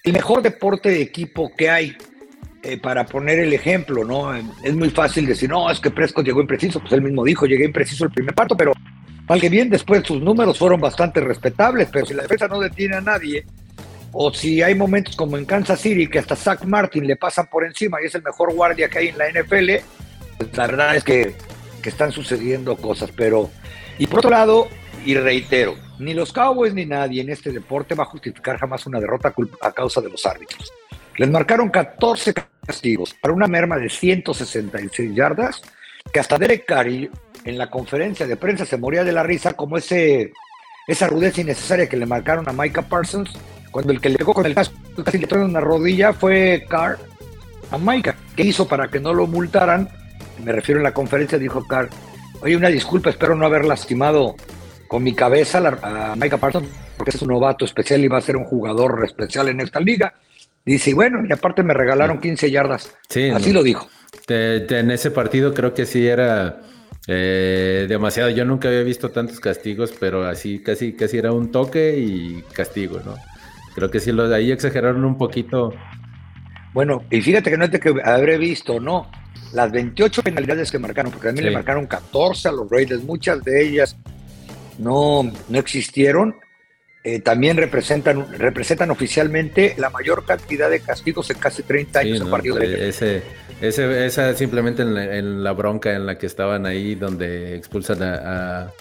el 0.05 0.13
mejor 0.13 0.41
deporte 0.41 0.87
de 0.87 1.01
equipo 1.01 1.51
que 1.57 1.69
hay 1.69 1.97
eh, 2.65 2.77
para 2.77 3.05
poner 3.05 3.39
el 3.39 3.51
ejemplo, 3.51 4.05
¿no? 4.05 4.33
Es 4.33 4.73
muy 4.73 4.89
fácil 4.89 5.25
decir, 5.25 5.49
no, 5.49 5.69
es 5.69 5.81
que 5.81 5.91
Prescott 5.91 6.25
llegó 6.25 6.39
impreciso, 6.39 6.79
pues 6.79 6.93
él 6.93 7.01
mismo 7.01 7.25
dijo, 7.25 7.45
llegué 7.45 7.65
impreciso 7.65 8.05
el 8.05 8.11
primer 8.11 8.33
parto, 8.33 8.55
pero 8.55 8.71
mal 9.27 9.41
que 9.41 9.49
bien, 9.49 9.69
después 9.69 10.03
sus 10.07 10.21
números 10.21 10.57
fueron 10.57 10.79
bastante 10.79 11.19
respetables, 11.19 11.89
pero 11.91 12.05
si 12.05 12.13
la 12.13 12.23
defensa 12.23 12.47
no 12.47 12.61
detiene 12.61 12.95
a 12.95 13.01
nadie, 13.01 13.45
o 14.13 14.33
si 14.33 14.61
hay 14.61 14.75
momentos 14.75 15.17
como 15.17 15.37
en 15.37 15.43
Kansas 15.43 15.81
City, 15.81 16.07
que 16.07 16.19
hasta 16.19 16.37
Zach 16.37 16.63
Martin 16.63 17.05
le 17.05 17.17
pasan 17.17 17.47
por 17.47 17.65
encima 17.65 18.01
y 18.01 18.05
es 18.05 18.15
el 18.15 18.23
mejor 18.23 18.53
guardia 18.53 18.87
que 18.87 18.99
hay 18.99 19.07
en 19.09 19.17
la 19.17 19.29
NFL, 19.29 19.83
pues 20.37 20.55
la 20.57 20.67
verdad 20.67 20.95
es 20.95 21.03
que, 21.03 21.35
que 21.81 21.89
están 21.89 22.13
sucediendo 22.13 22.77
cosas, 22.77 23.11
pero... 23.13 23.51
Y 23.97 24.07
por 24.07 24.19
otro 24.19 24.31
lado, 24.31 24.69
y 25.05 25.15
reitero, 25.15 25.75
ni 25.99 26.13
los 26.13 26.31
Cowboys 26.31 26.73
ni 26.73 26.85
nadie 26.85 27.21
en 27.21 27.29
este 27.29 27.51
deporte 27.51 27.93
va 27.93 28.03
a 28.03 28.07
justificar 28.07 28.57
jamás 28.57 28.85
una 28.85 29.01
derrota 29.01 29.33
a 29.61 29.71
causa 29.73 29.99
de 29.99 30.09
los 30.09 30.25
árbitros. 30.25 30.71
Les 31.17 31.29
marcaron 31.29 31.69
14 31.69 32.33
castigos 32.65 33.13
para 33.13 33.33
una 33.33 33.47
merma 33.47 33.77
de 33.77 33.89
166 33.89 35.13
yardas, 35.13 35.61
que 36.11 36.19
hasta 36.19 36.37
Derek 36.37 36.65
Carey 36.65 37.09
en 37.45 37.57
la 37.57 37.69
conferencia 37.69 38.25
de 38.25 38.35
prensa 38.35 38.65
se 38.65 38.77
moría 38.77 39.03
de 39.03 39.11
la 39.11 39.23
risa 39.23 39.53
como 39.53 39.77
ese, 39.77 40.31
esa 40.87 41.07
rudeza 41.07 41.41
innecesaria 41.41 41.87
que 41.87 41.97
le 41.97 42.05
marcaron 42.05 42.47
a 42.47 42.53
Micah 42.53 42.83
Parsons, 42.83 43.31
cuando 43.71 43.91
el 43.91 43.99
que 43.99 44.09
le 44.09 44.17
pegó 44.17 44.33
con 44.33 44.45
el 44.45 44.55
casco 44.55 44.75
casi 45.03 45.17
le 45.17 45.27
trajo 45.27 45.45
una 45.45 45.59
rodilla 45.59 46.13
fue 46.13 46.65
Carr 46.69 46.97
a 47.71 47.77
Micah. 47.77 48.15
¿Qué 48.35 48.43
hizo 48.43 48.67
para 48.67 48.87
que 48.87 48.99
no 48.99 49.13
lo 49.13 49.27
multaran? 49.27 49.89
Me 50.43 50.51
refiero 50.51 50.79
en 50.79 50.83
la 50.83 50.93
conferencia, 50.93 51.37
dijo 51.37 51.65
Carr, 51.67 51.89
oye, 52.41 52.55
una 52.55 52.69
disculpa, 52.69 53.09
espero 53.09 53.35
no 53.35 53.45
haber 53.45 53.65
lastimado 53.65 54.35
con 54.87 55.03
mi 55.03 55.13
cabeza 55.13 55.59
a 55.81 56.15
Micah 56.15 56.37
Parsons, 56.37 56.67
porque 56.97 57.11
es 57.11 57.21
un 57.21 57.29
novato 57.29 57.65
especial 57.65 58.03
y 58.03 58.07
va 58.07 58.19
a 58.19 58.21
ser 58.21 58.37
un 58.37 58.45
jugador 58.45 59.03
especial 59.05 59.49
en 59.49 59.59
esta 59.59 59.79
liga. 59.79 60.13
Dice, 60.65 60.93
bueno, 60.93 61.19
y 61.27 61.31
aparte 61.33 61.61
me 61.63 61.73
regalaron 61.73 62.19
15 62.19 62.49
yardas. 62.49 62.95
Sí, 63.09 63.29
Así 63.29 63.51
lo 63.51 63.63
dijo. 63.63 63.89
en 64.27 64.91
ese 64.91 65.11
partido 65.11 65.53
creo 65.53 65.73
que 65.73 65.85
sí 65.85 66.07
era 66.07 66.61
eh, 67.07 67.85
demasiado. 67.89 68.29
Yo 68.29 68.45
nunca 68.45 68.69
había 68.69 68.83
visto 68.83 69.11
tantos 69.11 69.39
castigos, 69.39 69.93
pero 69.99 70.25
así 70.25 70.59
casi, 70.59 70.93
casi 70.93 71.17
era 71.17 71.33
un 71.33 71.51
toque 71.51 71.97
y 71.97 72.43
castigo, 72.53 73.01
¿no? 73.05 73.15
Creo 73.75 73.89
que 73.91 73.99
sí, 73.99 74.11
los 74.11 74.29
de 74.29 74.35
ahí 74.35 74.51
exageraron 74.51 75.03
un 75.03 75.17
poquito. 75.17 75.73
Bueno, 76.73 77.03
y 77.09 77.21
fíjate 77.21 77.49
que 77.49 77.57
no 77.57 77.65
es 77.65 77.71
de 77.71 77.79
que 77.79 77.93
habré 78.03 78.37
visto, 78.37 78.79
no. 78.79 79.11
Las 79.51 79.71
28 79.71 80.23
penalidades 80.23 80.71
que 80.71 80.79
marcaron, 80.79 81.11
porque 81.11 81.29
a 81.29 81.31
mí 81.31 81.41
le 81.41 81.51
marcaron 81.51 81.85
14 81.85 82.47
a 82.47 82.51
los 82.51 82.69
Raiders, 82.69 83.03
muchas 83.03 83.43
de 83.43 83.67
ellas 83.67 83.95
no, 84.79 85.31
no 85.49 85.59
existieron. 85.59 86.35
Eh, 87.05 87.19
también 87.19 87.57
representan, 87.57 88.31
representan 88.39 88.89
oficialmente 88.89 89.75
la 89.77 89.89
mayor 89.89 90.25
cantidad 90.25 90.69
de 90.69 90.79
castigos 90.79 91.29
en 91.31 91.37
casi 91.37 91.61
30 91.61 91.99
años 91.99 92.21
en 92.21 92.29
partido 92.29 92.55
de 92.55 92.87
ese, 92.87 93.23
ese, 93.59 94.05
Esa 94.05 94.33
simplemente 94.35 94.83
en 94.83 95.43
la, 95.43 95.51
bronca 95.51 95.91
en 95.93 96.05
la 96.05 96.17
que 96.17 96.27
estaban 96.27 96.65
ahí, 96.65 96.95
donde 96.95 97.55
expulsan 97.55 98.01
a, 98.03 98.71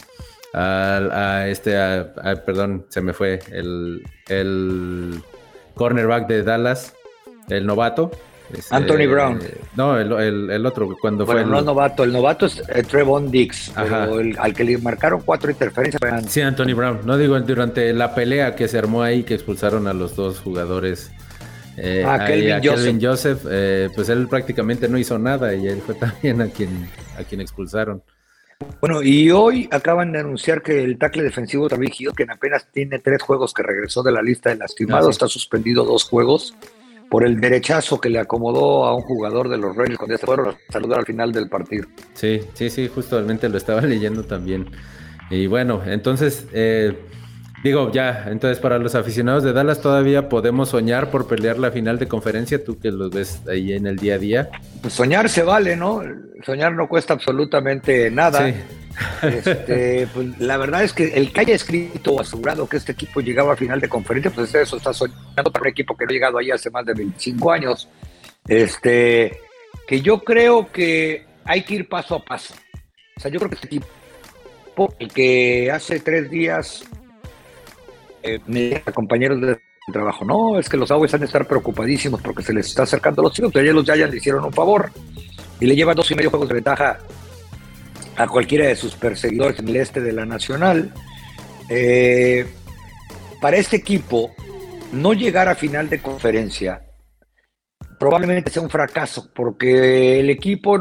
a, 0.55 1.49
este, 1.49 1.73
perdón, 2.47 2.87
se 2.91 3.01
me 3.01 3.13
fue, 3.13 3.41
el, 3.51 4.05
el 4.29 5.21
cornerback 5.75 6.29
de 6.29 6.45
Dallas, 6.45 6.95
el 7.49 7.67
novato, 7.67 8.13
Anthony 8.71 9.07
Brown. 9.09 9.41
No, 9.77 9.99
el, 9.99 10.67
otro, 10.67 10.97
cuando 11.01 11.27
fue. 11.27 11.45
no 11.45 11.61
novato, 11.63 12.05
el 12.05 12.13
novato 12.13 12.47
es 12.47 12.63
eh, 12.69 12.83
Trevon 12.83 13.31
Dix, 13.31 13.73
pero 13.75 14.21
al 14.39 14.55
que 14.55 14.65
le 14.65 14.79
marcaron 14.79 15.23
cuatro 15.23 15.51
interferencias 15.51 16.01
Sí, 16.29 16.41
Anthony 16.41 16.75
Brown. 16.75 17.01
No 17.05 17.17
digo 17.17 17.39
durante 17.41 17.93
la 17.93 18.15
pelea 18.15 18.55
que 18.55 18.69
se 18.69 18.79
armó 18.79 19.03
ahí, 19.03 19.23
que 19.23 19.35
expulsaron 19.35 19.87
a 19.87 19.93
los 19.93 20.17
dos 20.17 20.41
jugadores. 20.41 21.11
Eh, 21.77 22.05
ah, 22.07 22.27
Kelvin, 22.27 23.01
Joseph, 23.01 23.47
eh, 23.51 23.89
pues 23.95 24.11
él 24.11 24.29
prácticamente 24.29 24.89
no 24.89 24.99
hizo 24.99 25.19
nada 25.19 25.55
y 25.55 25.67
él 25.67 25.81
fue 25.81 25.95
también 25.97 26.43
a 26.43 26.49
quien, 26.49 26.89
a 27.19 27.25
quien 27.25 27.41
expulsaron. 27.41 28.03
Bueno, 28.81 29.03
y 29.03 29.31
hoy 29.31 29.69
acaban 29.73 30.13
de 30.13 30.21
anunciar 30.21 30.63
que 30.63 30.85
el 30.85 30.99
tackle 30.99 31.25
defensivo 31.25 31.69
David 31.69 31.93
Hill, 31.99 32.13
que 32.17 32.27
apenas 32.29 32.67
tiene 32.71 32.99
tres 32.99 33.23
juegos 33.23 33.53
que 33.53 33.63
regresó 33.63 34.03
de 34.03 34.13
la 34.13 34.23
lista 34.23 34.51
de 34.51 34.57
lastimados, 34.57 35.09
ah, 35.09 35.11
está 35.11 35.29
suspendido 35.29 35.85
dos 35.85 36.05
juegos 36.05 36.55
por 37.13 37.27
el 37.27 37.39
derechazo 37.39 38.01
que 38.01 38.09
le 38.09 38.19
acomodó 38.19 38.87
a 38.87 38.97
un 38.97 39.03
jugador 39.03 39.51
de 39.51 39.59
los 39.59 39.77
Reyes 39.77 39.99
cuando 39.99 40.15
ya 40.15 40.19
se 40.19 40.25
fueron 40.25 40.49
a 40.49 40.57
saludar 40.71 41.01
al 41.01 41.05
final 41.05 41.31
del 41.31 41.47
partido. 41.47 41.87
Sí, 42.15 42.41
sí, 42.55 42.71
sí, 42.71 42.89
justamente 42.89 43.51
lo 43.51 43.59
estaba 43.59 43.81
leyendo 43.83 44.25
también. 44.25 44.71
Y 45.29 45.47
bueno, 45.47 45.83
entonces, 45.85 46.47
eh, 46.55 46.99
Digo, 47.63 47.93
ya, 47.93 48.25
entonces 48.27 48.59
para 48.59 48.79
los 48.79 48.97
aficionados 48.97 49.45
de 49.45 49.53
Dallas 49.53 49.81
todavía 49.81 50.29
podemos 50.29 50.71
soñar 50.71 51.11
por 51.11 51.29
pelear 51.29 51.61
la 51.61 51.71
final 51.71 51.97
de 51.97 52.09
conferencia, 52.09 52.65
tú 52.65 52.81
que 52.81 52.91
los 52.91 53.11
ves 53.11 53.41
ahí 53.49 53.73
en 53.73 53.87
el 53.87 53.97
día 53.97 54.17
a 54.17 54.19
día. 54.19 54.51
Pues 54.81 54.95
soñar 54.95 55.29
se 55.29 55.45
vale, 55.45 55.77
¿no? 55.77 56.03
Soñar 56.45 56.73
no 56.73 56.89
cuesta 56.89 57.15
absolutamente 57.15 58.11
nada. 58.11 58.49
Sí. 58.49 58.55
Este, 59.23 60.09
pues, 60.15 60.41
la 60.41 60.57
verdad 60.57 60.83
es 60.83 60.93
que 60.93 61.15
el 61.15 61.33
que 61.33 61.41
haya 61.41 61.55
escrito 61.55 62.15
o 62.15 62.21
asegurado 62.21 62.69
que 62.69 62.79
este 62.79 62.93
equipo 62.93 63.21
llegaba 63.21 63.53
a 63.53 63.57
final 63.57 63.81
de 63.81 63.89
conferencia, 63.89 64.33
pues 64.33 64.53
eso 64.53 64.77
está 64.77 64.93
soñando 64.93 65.53
para 65.53 65.63
un 65.63 65.69
equipo 65.69 65.97
que 65.97 66.05
no 66.05 66.11
ha 66.11 66.15
llegado 66.15 66.39
ahí 66.39 66.51
hace 66.51 66.69
más 66.69 66.85
de 66.85 66.95
25 66.95 67.53
años. 67.53 67.89
Este, 68.49 69.39
que 69.87 70.01
yo 70.01 70.25
creo 70.25 70.73
que 70.73 71.27
hay 71.45 71.63
que 71.63 71.75
ir 71.77 71.89
paso 71.89 72.17
a 72.17 72.25
paso. 72.25 72.55
O 73.17 73.21
sea, 73.21 73.31
yo 73.31 73.39
creo 73.39 73.51
que 73.51 73.55
este 73.55 73.69
equipo, 73.69 74.97
el 74.99 75.13
que 75.13 75.71
hace 75.71 76.01
tres 76.01 76.29
días 76.29 76.85
eh, 78.23 78.41
me 78.47 78.81
compañeros 78.93 79.41
de 79.41 79.59
trabajo, 79.93 80.25
no, 80.25 80.59
es 80.59 80.69
que 80.69 80.77
los 80.77 80.91
aguas 80.91 81.13
han 81.15 81.21
de 81.21 81.27
estar 81.27 81.47
preocupadísimos 81.47 82.23
porque 82.23 82.43
se 82.43 82.53
les 82.53 82.69
está 82.69 82.85
acercando 82.85 83.23
los 83.23 83.33
chicos, 83.33 83.55
ayer 83.57 83.75
los 83.75 83.85
Giants 83.85 84.13
le 84.13 84.19
hicieron 84.19 84.45
un 84.45 84.53
favor 84.53 84.93
y 85.59 85.67
le 85.67 85.75
llevan 85.75 85.97
dos 85.97 86.11
y 86.11 86.15
medio 86.15 86.31
juegos 86.31 86.49
de 86.49 86.55
ventaja 86.55 86.99
a 88.17 88.29
cualquiera 88.29 88.67
de 88.67 88.77
sus 88.77 88.95
perseguidores 88.95 89.59
en 89.59 89.69
el 89.69 89.77
este 89.77 90.01
de 90.01 90.13
la 90.13 90.25
Nacional. 90.25 90.93
Eh, 91.69 92.47
para 93.41 93.57
este 93.57 93.77
equipo, 93.77 94.35
no 94.93 95.15
llegar 95.15 95.49
a 95.49 95.55
final 95.55 95.89
de 95.89 96.01
conferencia 96.01 96.83
probablemente 98.03 98.51
sea 98.51 98.63
un 98.63 98.69
fracaso, 98.69 99.31
porque 99.33 100.19
el 100.19 100.29
equipo 100.29 100.77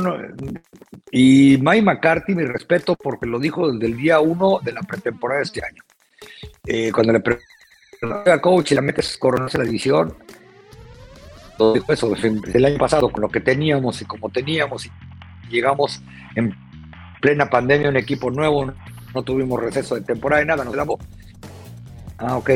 y 1.12 1.56
Mike 1.62 1.84
McCarthy, 1.84 2.34
mi 2.34 2.46
respeto, 2.46 2.96
porque 2.96 3.28
lo 3.28 3.38
dijo 3.38 3.72
desde 3.72 3.86
el 3.86 3.96
día 3.96 4.20
uno 4.20 4.60
de 4.64 4.72
la 4.72 4.82
pretemporada 4.82 5.38
de 5.38 5.44
este 5.44 5.62
año. 5.64 5.84
Eh, 6.66 6.92
cuando 6.92 7.14
le 7.14 7.20
pregunté 7.20 8.32
a 8.32 8.42
coach 8.42 8.72
y 8.72 8.76
la 8.76 8.82
metes 8.82 9.18
coronarse 9.18 9.58
la 9.58 9.64
división, 9.64 10.16
eso, 11.88 12.14
el 12.54 12.66
año 12.66 12.78
pasado, 12.78 13.10
con 13.10 13.22
lo 13.22 13.30
que 13.30 13.40
teníamos 13.40 14.02
y 14.02 14.06
como 14.06 14.30
teníamos, 14.30 14.86
y 14.86 14.92
llegamos 15.50 16.02
en 16.36 16.56
plena 17.22 17.50
pandemia, 17.50 17.90
un 17.90 17.98
equipo 17.98 18.32
nuevo, 18.32 18.74
no 19.14 19.24
tuvimos 19.24 19.62
receso 19.62 19.96
de 19.96 20.02
temporada 20.02 20.42
y 20.42 20.46
nada, 20.46 20.64
nos 20.64 20.76
damos. 20.76 21.00
Ah, 22.18 22.38
ok. 22.38 22.50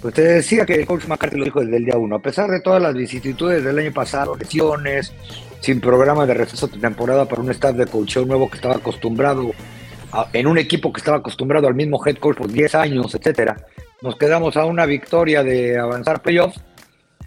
Pues 0.00 0.14
te 0.14 0.22
decía 0.22 0.66
que 0.66 0.74
el 0.74 0.86
coach 0.86 1.06
McCarthy 1.06 1.38
lo 1.38 1.44
dijo 1.44 1.60
desde 1.60 1.76
el 1.76 1.84
día 1.84 1.96
uno. 1.96 2.16
A 2.16 2.22
pesar 2.22 2.50
de 2.50 2.60
todas 2.60 2.82
las 2.82 2.94
vicisitudes 2.94 3.62
del 3.62 3.78
año 3.78 3.92
pasado, 3.92 4.36
lesiones, 4.36 5.12
sin 5.60 5.80
programa 5.80 6.26
de 6.26 6.34
receso 6.34 6.66
de 6.66 6.78
temporada 6.78 7.26
para 7.26 7.40
un 7.40 7.50
staff 7.50 7.76
de 7.76 7.86
coaching 7.86 8.26
nuevo 8.26 8.50
que 8.50 8.56
estaba 8.56 8.76
acostumbrado, 8.76 9.52
en 10.32 10.46
un 10.46 10.58
equipo 10.58 10.92
que 10.92 10.98
estaba 10.98 11.18
acostumbrado 11.18 11.68
al 11.68 11.74
mismo 11.74 12.00
head 12.04 12.16
coach 12.16 12.36
por 12.36 12.50
10 12.50 12.74
años, 12.74 13.14
etcétera, 13.14 13.56
nos 14.02 14.16
quedamos 14.16 14.56
a 14.56 14.64
una 14.64 14.86
victoria 14.86 15.42
de 15.42 15.78
avanzar 15.78 16.22
playoffs. 16.22 16.60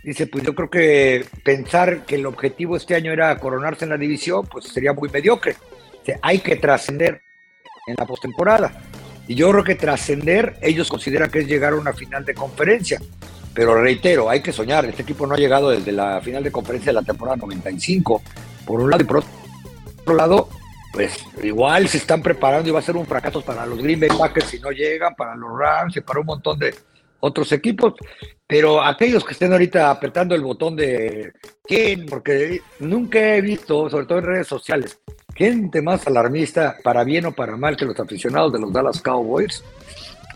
Dice, 0.03 0.27
pues 0.27 0.43
yo 0.43 0.53
creo 0.53 0.69
que 0.69 1.25
pensar 1.43 2.05
que 2.05 2.15
el 2.15 2.25
objetivo 2.27 2.77
este 2.77 2.93
año 2.93 3.11
era 3.11 3.35
coronarse 3.39 3.85
en 3.85 3.89
la 3.89 3.97
división, 3.97 4.45
pues 4.45 4.65
sería 4.65 4.93
muy 4.93 5.09
mediocre 5.09 5.55
hay 6.21 6.39
que 6.39 6.55
trascender 6.57 7.21
en 7.87 7.95
la 7.97 8.05
postemporada. 8.05 8.71
Y 9.27 9.35
yo 9.35 9.51
creo 9.51 9.63
que 9.63 9.75
trascender, 9.75 10.57
ellos 10.61 10.87
consideran 10.87 11.31
que 11.31 11.39
es 11.39 11.47
llegar 11.47 11.73
a 11.73 11.77
una 11.77 11.93
final 11.93 12.23
de 12.25 12.35
conferencia. 12.35 13.01
Pero 13.53 13.81
reitero, 13.81 14.29
hay 14.29 14.41
que 14.41 14.51
soñar. 14.51 14.85
Este 14.85 15.01
equipo 15.01 15.25
no 15.25 15.33
ha 15.33 15.37
llegado 15.37 15.69
desde 15.69 15.91
la 15.91 16.21
final 16.21 16.43
de 16.43 16.51
conferencia 16.51 16.91
de 16.91 16.99
la 16.99 17.01
temporada 17.01 17.37
95. 17.37 18.21
Por 18.65 18.81
un 18.81 18.89
lado 18.89 19.03
y 19.03 19.05
por 19.05 19.23
otro 19.99 20.15
lado, 20.15 20.49
pues 20.95 21.25
igual 21.43 21.89
se 21.89 21.97
están 21.97 22.21
preparando 22.21 22.69
y 22.69 22.71
va 22.71 22.79
a 22.79 22.81
ser 22.81 22.95
un 22.95 23.05
fracaso 23.05 23.41
para 23.41 23.65
los 23.65 23.83
Green 23.83 23.99
Bay 23.99 24.07
Packers 24.17 24.47
si 24.47 24.59
no 24.61 24.71
llegan, 24.71 25.13
para 25.13 25.35
los 25.35 25.49
Rams 25.59 25.97
y 25.97 25.99
para 25.99 26.21
un 26.21 26.25
montón 26.25 26.57
de 26.57 26.73
otros 27.19 27.51
equipos. 27.51 27.95
Pero 28.47 28.81
aquellos 28.81 29.25
que 29.25 29.33
estén 29.33 29.51
ahorita 29.51 29.91
apretando 29.91 30.35
el 30.35 30.41
botón 30.41 30.77
de 30.77 31.33
quién, 31.63 32.05
porque 32.05 32.61
nunca 32.79 33.35
he 33.35 33.41
visto, 33.41 33.89
sobre 33.89 34.05
todo 34.05 34.19
en 34.19 34.25
redes 34.25 34.47
sociales, 34.47 35.01
gente 35.35 35.81
más 35.81 36.07
alarmista, 36.07 36.77
para 36.81 37.03
bien 37.03 37.25
o 37.25 37.33
para 37.33 37.57
mal, 37.57 37.75
que 37.75 37.83
los 37.83 37.99
aficionados 37.99 38.53
de 38.53 38.59
los 38.59 38.71
Dallas 38.71 39.01
Cowboys. 39.01 39.65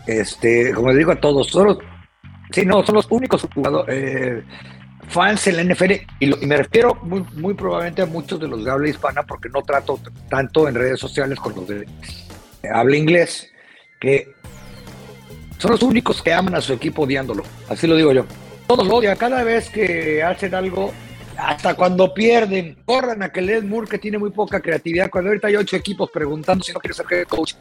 Este, 0.06 0.74
como 0.74 0.88
les 0.88 0.98
digo 0.98 1.12
a 1.12 1.20
todos, 1.20 1.46
son 1.46 1.78
sí, 2.50 2.66
no, 2.66 2.84
son 2.84 2.96
los 2.96 3.06
únicos 3.10 3.48
eh, 3.88 4.42
fans 5.10 5.46
en 5.48 5.56
la 5.56 5.74
NFL, 5.74 5.92
y, 6.20 6.46
me 6.46 6.56
refiero 6.56 6.94
muy, 7.02 7.24
muy, 7.34 7.54
probablemente 7.54 8.02
a 8.02 8.06
muchos 8.06 8.40
de 8.40 8.48
los 8.48 8.64
de 8.64 8.70
habla 8.70 8.88
hispana, 8.88 9.22
porque 9.24 9.48
no 9.48 9.62
trato 9.62 10.00
tanto 10.28 10.68
en 10.68 10.74
redes 10.74 11.00
sociales 11.00 11.38
con 11.38 11.54
los 11.54 11.68
de 11.68 11.86
habla 12.72 12.96
inglés, 12.96 13.50
que 14.00 14.32
son 15.58 15.72
los 15.72 15.82
únicos 15.82 16.22
que 16.22 16.32
aman 16.32 16.54
a 16.54 16.60
su 16.60 16.72
equipo 16.72 17.02
odiándolo. 17.02 17.42
Así 17.68 17.86
lo 17.86 17.96
digo 17.96 18.12
yo. 18.12 18.24
Todos 18.66 18.86
lo 18.86 18.96
odian. 18.96 19.16
Cada 19.16 19.42
vez 19.44 19.68
que 19.68 20.22
hacen 20.22 20.54
algo, 20.54 20.92
hasta 21.36 21.74
cuando 21.74 22.14
pierden, 22.14 22.78
corran 22.84 23.22
a 23.22 23.30
que 23.30 23.42
Led 23.42 23.64
Moore, 23.64 23.88
que 23.88 23.98
tiene 23.98 24.16
muy 24.16 24.30
poca 24.30 24.60
creatividad, 24.60 25.10
cuando 25.10 25.30
ahorita 25.30 25.48
hay 25.48 25.56
ocho 25.56 25.76
equipos 25.76 26.10
preguntando 26.10 26.64
si 26.64 26.72
no 26.72 26.80
quiere 26.80 26.94
ser 26.94 27.06
head 27.10 27.26
coach. 27.26 27.54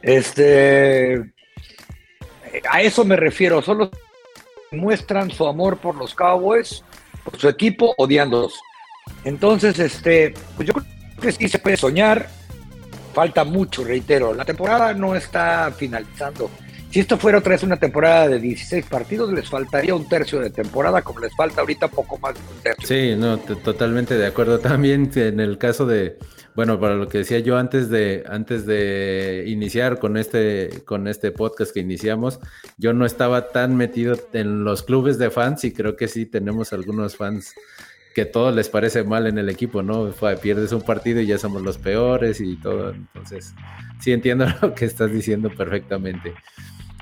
Este, 0.00 1.32
a 2.70 2.80
eso 2.80 3.04
me 3.04 3.16
refiero, 3.16 3.60
solo 3.60 3.90
muestran 4.72 5.30
su 5.30 5.46
amor 5.46 5.78
por 5.78 5.94
los 5.94 6.14
Cowboys, 6.14 6.82
por 7.24 7.38
su 7.38 7.48
equipo, 7.48 7.94
odiándolos. 7.98 8.54
Entonces, 9.24 9.78
este, 9.78 10.34
pues 10.56 10.68
yo 10.68 10.74
creo 10.74 10.86
que 11.20 11.32
sí 11.32 11.48
se 11.48 11.58
puede 11.58 11.76
soñar, 11.76 12.28
falta 13.12 13.44
mucho, 13.44 13.84
reitero, 13.84 14.34
la 14.34 14.44
temporada 14.44 14.94
no 14.94 15.14
está 15.14 15.72
finalizando. 15.76 16.50
Si 16.90 17.00
esto 17.00 17.16
fuera 17.16 17.38
otra 17.38 17.52
vez 17.52 17.62
una 17.62 17.78
temporada 17.78 18.28
de 18.28 18.38
16 18.38 18.84
partidos, 18.84 19.32
les 19.32 19.48
faltaría 19.48 19.94
un 19.94 20.06
tercio 20.06 20.40
de 20.40 20.50
temporada, 20.50 21.00
como 21.00 21.20
les 21.20 21.34
falta 21.34 21.62
ahorita 21.62 21.88
poco 21.88 22.18
más 22.18 22.34
de 22.34 22.40
un 22.40 22.62
tercio. 22.62 22.86
Sí, 22.86 23.16
no, 23.16 23.38
totalmente 23.38 24.18
de 24.18 24.26
acuerdo. 24.26 24.58
También 24.58 25.10
en 25.14 25.40
el 25.40 25.56
caso 25.56 25.86
de, 25.86 26.18
bueno, 26.54 26.78
para 26.78 26.96
lo 26.96 27.08
que 27.08 27.18
decía 27.18 27.38
yo 27.38 27.56
antes 27.56 27.88
de, 27.88 28.24
antes 28.28 28.66
de 28.66 29.44
iniciar 29.46 29.98
con 29.98 30.16
este, 30.16 30.82
con 30.84 31.08
este 31.08 31.32
podcast 31.32 31.72
que 31.72 31.80
iniciamos, 31.80 32.40
yo 32.76 32.92
no 32.92 33.06
estaba 33.06 33.48
tan 33.48 33.76
metido 33.76 34.16
en 34.32 34.64
los 34.64 34.82
clubes 34.82 35.18
de 35.18 35.30
fans 35.30 35.64
y 35.64 35.72
creo 35.72 35.96
que 35.96 36.08
sí 36.08 36.26
tenemos 36.26 36.72
algunos 36.72 37.16
fans 37.16 37.54
que 38.14 38.26
todo 38.26 38.50
les 38.50 38.68
parece 38.68 39.04
mal 39.04 39.26
en 39.26 39.38
el 39.38 39.48
equipo, 39.48 39.82
¿no? 39.82 40.12
pierdes 40.40 40.72
un 40.72 40.82
partido 40.82 41.20
y 41.20 41.26
ya 41.26 41.38
somos 41.38 41.62
los 41.62 41.78
peores 41.78 42.40
y 42.40 42.56
todo. 42.56 42.90
Entonces, 42.90 43.54
sí 44.00 44.12
entiendo 44.12 44.46
lo 44.62 44.74
que 44.74 44.84
estás 44.84 45.10
diciendo 45.10 45.50
perfectamente. 45.50 46.34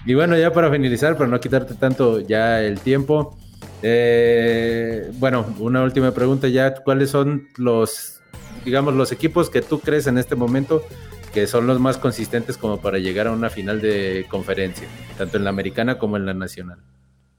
Y 0.07 0.15
bueno, 0.15 0.37
ya 0.39 0.53
para 0.53 0.71
finalizar, 0.71 1.17
para 1.17 1.29
no 1.29 1.41
quitarte 1.41 1.75
tanto 1.75 2.21
ya 2.21 2.63
el 2.63 2.81
tiempo, 2.81 3.37
eh, 3.83 5.11
bueno, 5.19 5.47
una 5.59 5.83
última 5.83 6.13
pregunta 6.13 6.49
ya, 6.49 6.75
¿cuáles 6.75 7.11
son 7.11 7.49
los, 7.57 8.20
digamos, 8.65 8.95
los 8.95 9.13
equipos 9.13 9.51
que 9.51 9.63
tú 9.63 9.81
crees 9.81 10.07
en 10.07 10.19
este 10.19 10.37
momento 10.37 10.85
que 11.33 11.47
son 11.47 11.67
los 11.67 11.79
más 11.79 11.97
consistentes 11.99 12.57
como 12.57 12.81
para 12.81 12.99
llegar 12.99 13.29
a 13.29 13.33
una 13.33 13.51
final 13.51 13.81
de 13.81 14.27
conferencia, 14.29 14.89
tanto 15.17 15.37
en 15.37 15.45
la 15.45 15.51
americana 15.51 15.99
como 15.99 16.17
en 16.17 16.27
la 16.27 16.35
nacional? 16.35 16.79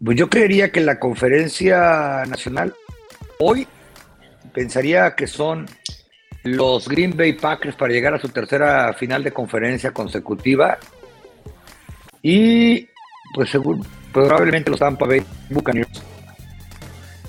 Pues 0.03 0.17
yo 0.17 0.29
creería 0.29 0.71
que 0.71 0.81
la 0.81 0.99
conferencia 0.99 2.23
nacional 2.27 2.73
hoy 3.39 3.67
pensaría 4.53 5.15
que 5.15 5.27
son 5.27 5.67
los 6.43 6.87
Green 6.87 7.15
Bay 7.15 7.33
Packers 7.33 7.75
para 7.75 7.93
llegar 7.93 8.13
a 8.13 8.19
su 8.19 8.29
tercera 8.29 8.93
final 8.93 9.23
de 9.23 9.31
conferencia 9.31 9.91
consecutiva 9.91 10.77
y 12.21 12.87
pues 13.33 13.49
según, 13.49 13.85
probablemente 14.11 14.71
los 14.71 14.79
Tampa 14.79 15.05
Bay 15.05 15.23
Buccaneers 15.49 16.03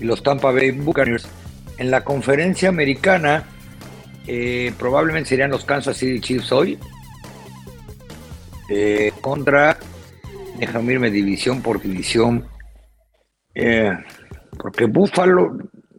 y 0.01 0.05
los 0.05 0.23
Tampa 0.23 0.51
Bay 0.51 0.71
Buccaneers 0.71 1.27
en 1.79 1.91
la 1.91 2.05
conferencia 2.05 2.69
americana 2.69 3.45
eh, 4.27 4.73
probablemente 4.79 5.31
serían 5.31 5.51
los 5.51 5.65
Kansas 5.65 5.97
City 5.97 6.21
Chiefs 6.21 6.53
hoy 6.53 6.79
eh, 8.69 9.13
contra 9.21 9.79
déjame 10.59 10.95
irme 10.95 11.11
división 11.11 11.63
por 11.63 11.81
división 11.81 12.47
eh, 13.55 13.93
porque 14.59 14.87
Buffalo 14.87 15.57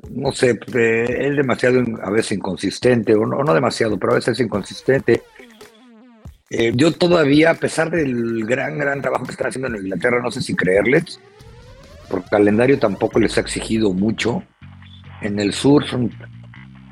no 0.09 0.31
sé 0.31 0.59
es 0.67 1.35
demasiado 1.35 1.83
a 2.03 2.09
veces 2.09 2.33
inconsistente 2.33 3.15
o 3.15 3.25
no, 3.25 3.53
demasiado 3.53 3.97
pero 3.97 4.13
a 4.13 4.15
veces 4.15 4.39
es 4.39 4.45
inconsistente 4.45 5.23
eh, 6.55 6.71
yo 6.75 6.91
todavía, 6.91 7.49
a 7.49 7.55
pesar 7.55 7.89
del 7.89 8.45
gran, 8.45 8.77
gran 8.77 9.01
trabajo 9.01 9.25
que 9.25 9.31
están 9.31 9.47
haciendo 9.47 9.69
en 9.69 9.77
Inglaterra, 9.77 10.21
no 10.21 10.29
sé 10.29 10.39
si 10.39 10.55
creerles, 10.55 11.19
porque 12.07 12.29
calendario 12.29 12.77
tampoco 12.77 13.19
les 13.19 13.35
ha 13.39 13.41
exigido 13.41 13.91
mucho. 13.91 14.43
En 15.21 15.39
el 15.39 15.51
sur 15.53 15.83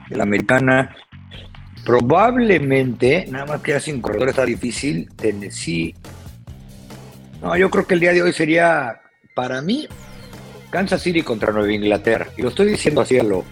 la 0.10 0.24
americana. 0.24 0.96
Probablemente, 1.92 3.26
nada 3.30 3.46
más 3.46 3.62
que 3.62 3.72
ya 3.72 3.80
sin 3.82 4.00
corredor 4.00 4.30
está 4.30 4.46
difícil, 4.46 5.10
Tennessee. 5.14 5.94
No, 7.42 7.58
yo 7.58 7.70
creo 7.70 7.86
que 7.86 7.96
el 7.96 8.00
día 8.00 8.14
de 8.14 8.22
hoy 8.22 8.32
sería, 8.32 9.02
para 9.36 9.62
mí, 9.62 9.90
Kansas 10.70 11.02
City 11.02 11.22
contra 11.22 11.52
Nueva 11.52 11.74
Inglaterra. 11.74 12.28
Y 12.38 12.44
lo 12.44 12.48
estoy 12.48 12.68
diciendo 12.68 13.02
así 13.02 13.20
a 13.20 13.24
lo, 13.24 13.44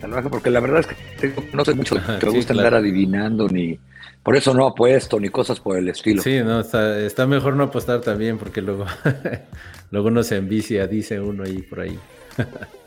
salvaje, 0.00 0.28
porque 0.28 0.50
la 0.50 0.58
verdad 0.58 0.80
es 0.80 0.86
que 0.88 1.32
no 1.52 1.64
sé 1.64 1.74
mucho 1.74 1.94
que 2.18 2.26
me 2.26 2.32
gusta 2.32 2.52
andar 2.52 2.74
adivinando, 2.74 3.48
ni 3.48 3.78
por 4.24 4.34
eso 4.34 4.52
no 4.54 4.66
apuesto, 4.66 5.20
ni 5.20 5.28
cosas 5.28 5.60
por 5.60 5.78
el 5.78 5.88
estilo. 5.88 6.20
Sí, 6.20 6.40
no, 6.40 6.58
está, 6.62 7.26
mejor 7.28 7.54
no 7.54 7.62
apostar 7.62 8.00
también, 8.00 8.38
porque 8.38 8.60
luego, 8.60 8.86
luego 9.92 10.08
uno 10.08 10.24
se 10.24 10.34
envicia, 10.34 10.88
dice 10.88 11.20
uno 11.20 11.44
ahí 11.44 11.62
por 11.62 11.78
ahí. 11.78 11.96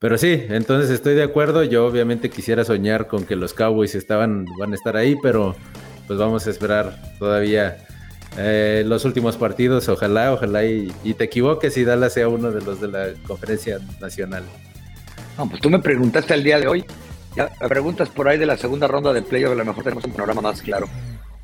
Pero 0.00 0.16
sí, 0.16 0.46
entonces 0.48 0.88
estoy 0.88 1.14
de 1.14 1.22
acuerdo. 1.22 1.62
Yo 1.62 1.86
obviamente 1.86 2.30
quisiera 2.30 2.64
soñar 2.64 3.06
con 3.06 3.26
que 3.26 3.36
los 3.36 3.52
Cowboys 3.52 3.94
estaban, 3.94 4.46
van 4.58 4.72
a 4.72 4.74
estar 4.74 4.96
ahí, 4.96 5.14
pero 5.22 5.54
pues 6.06 6.18
vamos 6.18 6.46
a 6.46 6.50
esperar 6.50 6.96
todavía 7.18 7.76
eh, 8.38 8.82
los 8.86 9.04
últimos 9.04 9.36
partidos. 9.36 9.90
Ojalá, 9.90 10.32
ojalá 10.32 10.64
y, 10.64 10.90
te 11.18 11.24
equivoques 11.24 11.76
y 11.76 11.84
Dallas 11.84 12.14
sea 12.14 12.28
uno 12.28 12.50
de 12.50 12.62
los 12.62 12.80
de 12.80 12.88
la 12.88 13.08
conferencia 13.26 13.78
nacional. 14.00 14.42
No, 15.36 15.46
pues 15.46 15.60
tú 15.60 15.68
me 15.68 15.78
preguntaste 15.80 16.32
el 16.32 16.44
día 16.44 16.58
de 16.58 16.66
hoy. 16.66 16.84
Ya 17.36 17.50
me 17.60 17.68
preguntas 17.68 18.08
por 18.08 18.26
ahí 18.26 18.38
de 18.38 18.46
la 18.46 18.56
segunda 18.56 18.88
ronda 18.88 19.12
de 19.12 19.20
playoff, 19.20 19.52
a 19.52 19.54
lo 19.54 19.66
mejor 19.66 19.84
tenemos 19.84 20.04
un 20.04 20.12
panorama 20.12 20.40
más 20.40 20.62
claro. 20.62 20.88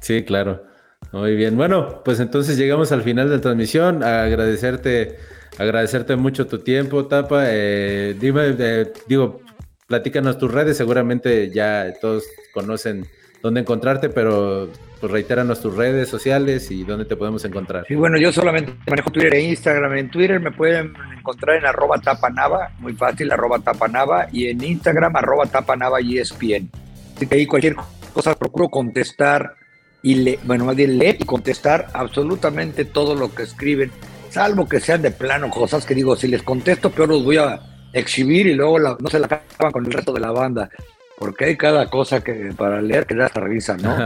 Sí, 0.01 0.25
claro. 0.25 0.65
Muy 1.13 1.37
bien. 1.37 1.59
Bueno, 1.59 2.03
pues 2.03 2.21
entonces 2.21 2.57
llegamos 2.57 2.91
al 2.91 3.03
final 3.03 3.29
de 3.29 3.37
la 3.37 3.43
transmisión. 3.43 4.03
A 4.03 4.23
agradecerte 4.23 5.19
agradecerte 5.59 6.17
mucho 6.17 6.47
tu 6.47 6.59
tiempo, 6.59 7.07
Tapa. 7.07 7.45
Eh, 7.47 8.17
dime, 8.19 8.55
eh, 8.59 8.93
digo, 9.07 9.41
platícanos 9.87 10.39
tus 10.39 10.53
redes, 10.53 10.77
seguramente 10.77 11.51
ya 11.51 11.93
todos 12.01 12.25
conocen 12.53 13.07
dónde 13.43 13.61
encontrarte, 13.61 14.09
pero 14.09 14.69
pues 15.01 15.13
reitéranos 15.13 15.61
tus 15.61 15.75
redes 15.77 16.09
sociales 16.09 16.71
y 16.71 16.85
dónde 16.85 17.05
te 17.05 17.17
podemos 17.17 17.45
encontrar. 17.45 17.85
Sí, 17.87 17.95
bueno, 17.95 18.19
yo 18.19 18.33
solamente 18.33 18.73
manejo 18.89 19.11
Twitter 19.11 19.35
e 19.35 19.43
Instagram. 19.43 19.97
En 19.97 20.11
Twitter 20.11 20.41
me 20.41 20.51
pueden 20.51 20.95
encontrar 21.19 21.57
en 21.57 21.67
arroba 21.67 21.99
tapanava, 21.99 22.71
muy 22.79 22.95
fácil, 22.95 23.31
arroba 23.31 23.59
tapanava, 23.59 24.29
y 24.33 24.49
en 24.49 24.63
Instagram 24.63 25.15
arroba 25.17 25.47
tapanava 25.47 26.01
y 26.01 26.19
ESPN. 26.19 26.71
Así 27.15 27.27
que 27.27 27.35
ahí 27.35 27.47
cualquier 27.47 27.77
cosa 28.13 28.35
procuro 28.35 28.69
contestar 28.69 29.55
y 30.03 30.15
le, 30.15 30.39
bueno, 30.45 30.65
más 30.65 30.77
bien 30.77 30.99
leer 30.99 31.17
y 31.21 31.25
contestar 31.25 31.89
absolutamente 31.93 32.85
todo 32.85 33.15
lo 33.15 33.35
que 33.35 33.43
escriben 33.43 33.91
salvo 34.31 34.69
que 34.69 34.81
sean 34.81 35.03
de 35.03 35.11
plano 35.11 35.51
cosas 35.51 35.85
que 35.85 35.95
digo, 35.95 36.17
si 36.17 36.29
les 36.29 36.43
contesto, 36.43 36.91
peor 36.91 37.09
los 37.09 37.25
voy 37.25 37.39
a 37.39 37.61
exhibir 37.93 38.47
y 38.47 38.55
luego 38.55 38.79
no 38.79 39.09
se 39.09 39.19
la 39.19 39.27
acaban 39.27 39.73
con 39.73 39.87
el 39.87 39.93
resto 39.93 40.13
de 40.13 40.21
la 40.21 40.31
banda. 40.31 40.71
Porque 41.19 41.47
hay 41.47 41.57
cada 41.57 41.89
cosa 41.89 42.23
que 42.23 42.53
para 42.55 42.83
leer 42.83 43.07
que 43.07 43.15
da 43.15 43.27
hasta 43.27 43.41
risa, 43.41 43.77
¿no? 43.79 43.97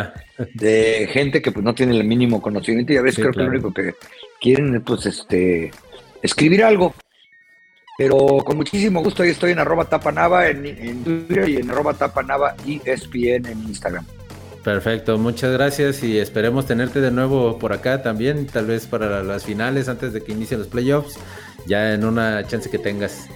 De 0.54 1.08
gente 1.10 1.42
que 1.42 1.50
pues 1.50 1.64
no 1.64 1.74
tiene 1.74 1.96
el 1.96 2.04
mínimo 2.04 2.40
conocimiento 2.40 2.92
y 2.92 2.98
a 2.98 3.02
veces 3.02 3.18
creo 3.20 3.32
que 3.32 3.42
lo 3.42 3.48
único 3.48 3.74
que 3.74 3.94
quieren 4.40 4.76
es 4.76 4.82
pues 4.82 5.06
este 5.06 5.72
escribir 6.22 6.62
algo. 6.62 6.94
Pero 7.98 8.16
con 8.44 8.56
muchísimo 8.56 9.02
gusto 9.02 9.24
ahí 9.24 9.30
estoy 9.30 9.50
en 9.50 9.58
arroba 9.58 9.84
tapanava 9.86 10.48
en, 10.48 10.64
en 10.64 11.04
Twitter 11.04 11.48
y 11.48 11.56
en 11.56 11.70
arroba 11.70 11.94
tapanava 11.94 12.54
ESPN 12.64 13.46
en 13.46 13.58
Instagram. 13.68 14.06
Perfecto, 14.62 15.16
muchas 15.16 15.52
gracias 15.52 16.02
y 16.02 16.18
esperemos 16.18 16.66
tenerte 16.66 17.00
de 17.00 17.10
nuevo 17.10 17.58
por 17.58 17.72
acá 17.72 18.02
también, 18.02 18.46
tal 18.46 18.66
vez 18.66 18.86
para 18.86 19.22
las 19.22 19.44
finales 19.44 19.88
antes 19.88 20.12
de 20.12 20.22
que 20.22 20.32
inicien 20.32 20.60
los 20.60 20.68
playoffs, 20.68 21.18
ya 21.66 21.94
en 21.94 22.04
una 22.04 22.46
chance 22.46 22.68
que 22.68 22.78
tengas. 22.78 23.26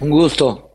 Un 0.00 0.08
gusto. 0.10 0.74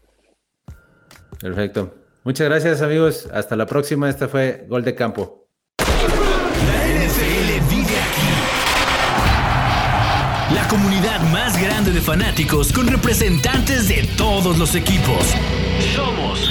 Perfecto. 1.40 1.96
Muchas 2.24 2.48
gracias 2.50 2.84
amigos, 2.84 3.28
hasta 3.34 3.56
la 3.56 3.66
próxima, 3.66 4.08
esta 4.12 4.28
fue 4.28 4.68
Gol 4.70 4.84
de 4.84 4.94
Campo. 4.94 5.48
La 5.80 5.86
NFL 7.08 7.68
vive 7.68 7.98
aquí. 7.98 8.28
La 10.54 10.68
comunidad 10.68 11.20
más 11.32 11.60
grande 11.60 11.90
de 11.92 12.02
fanáticos 12.02 12.72
con 12.72 12.88
representantes 12.88 13.90
de 13.90 14.08
todos 14.18 14.60
los 14.60 14.76
equipos. 14.76 15.34
Somos 15.96 16.48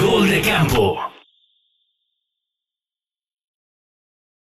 Gol 0.00 0.30
de 0.30 0.40
Campo. 0.40 1.11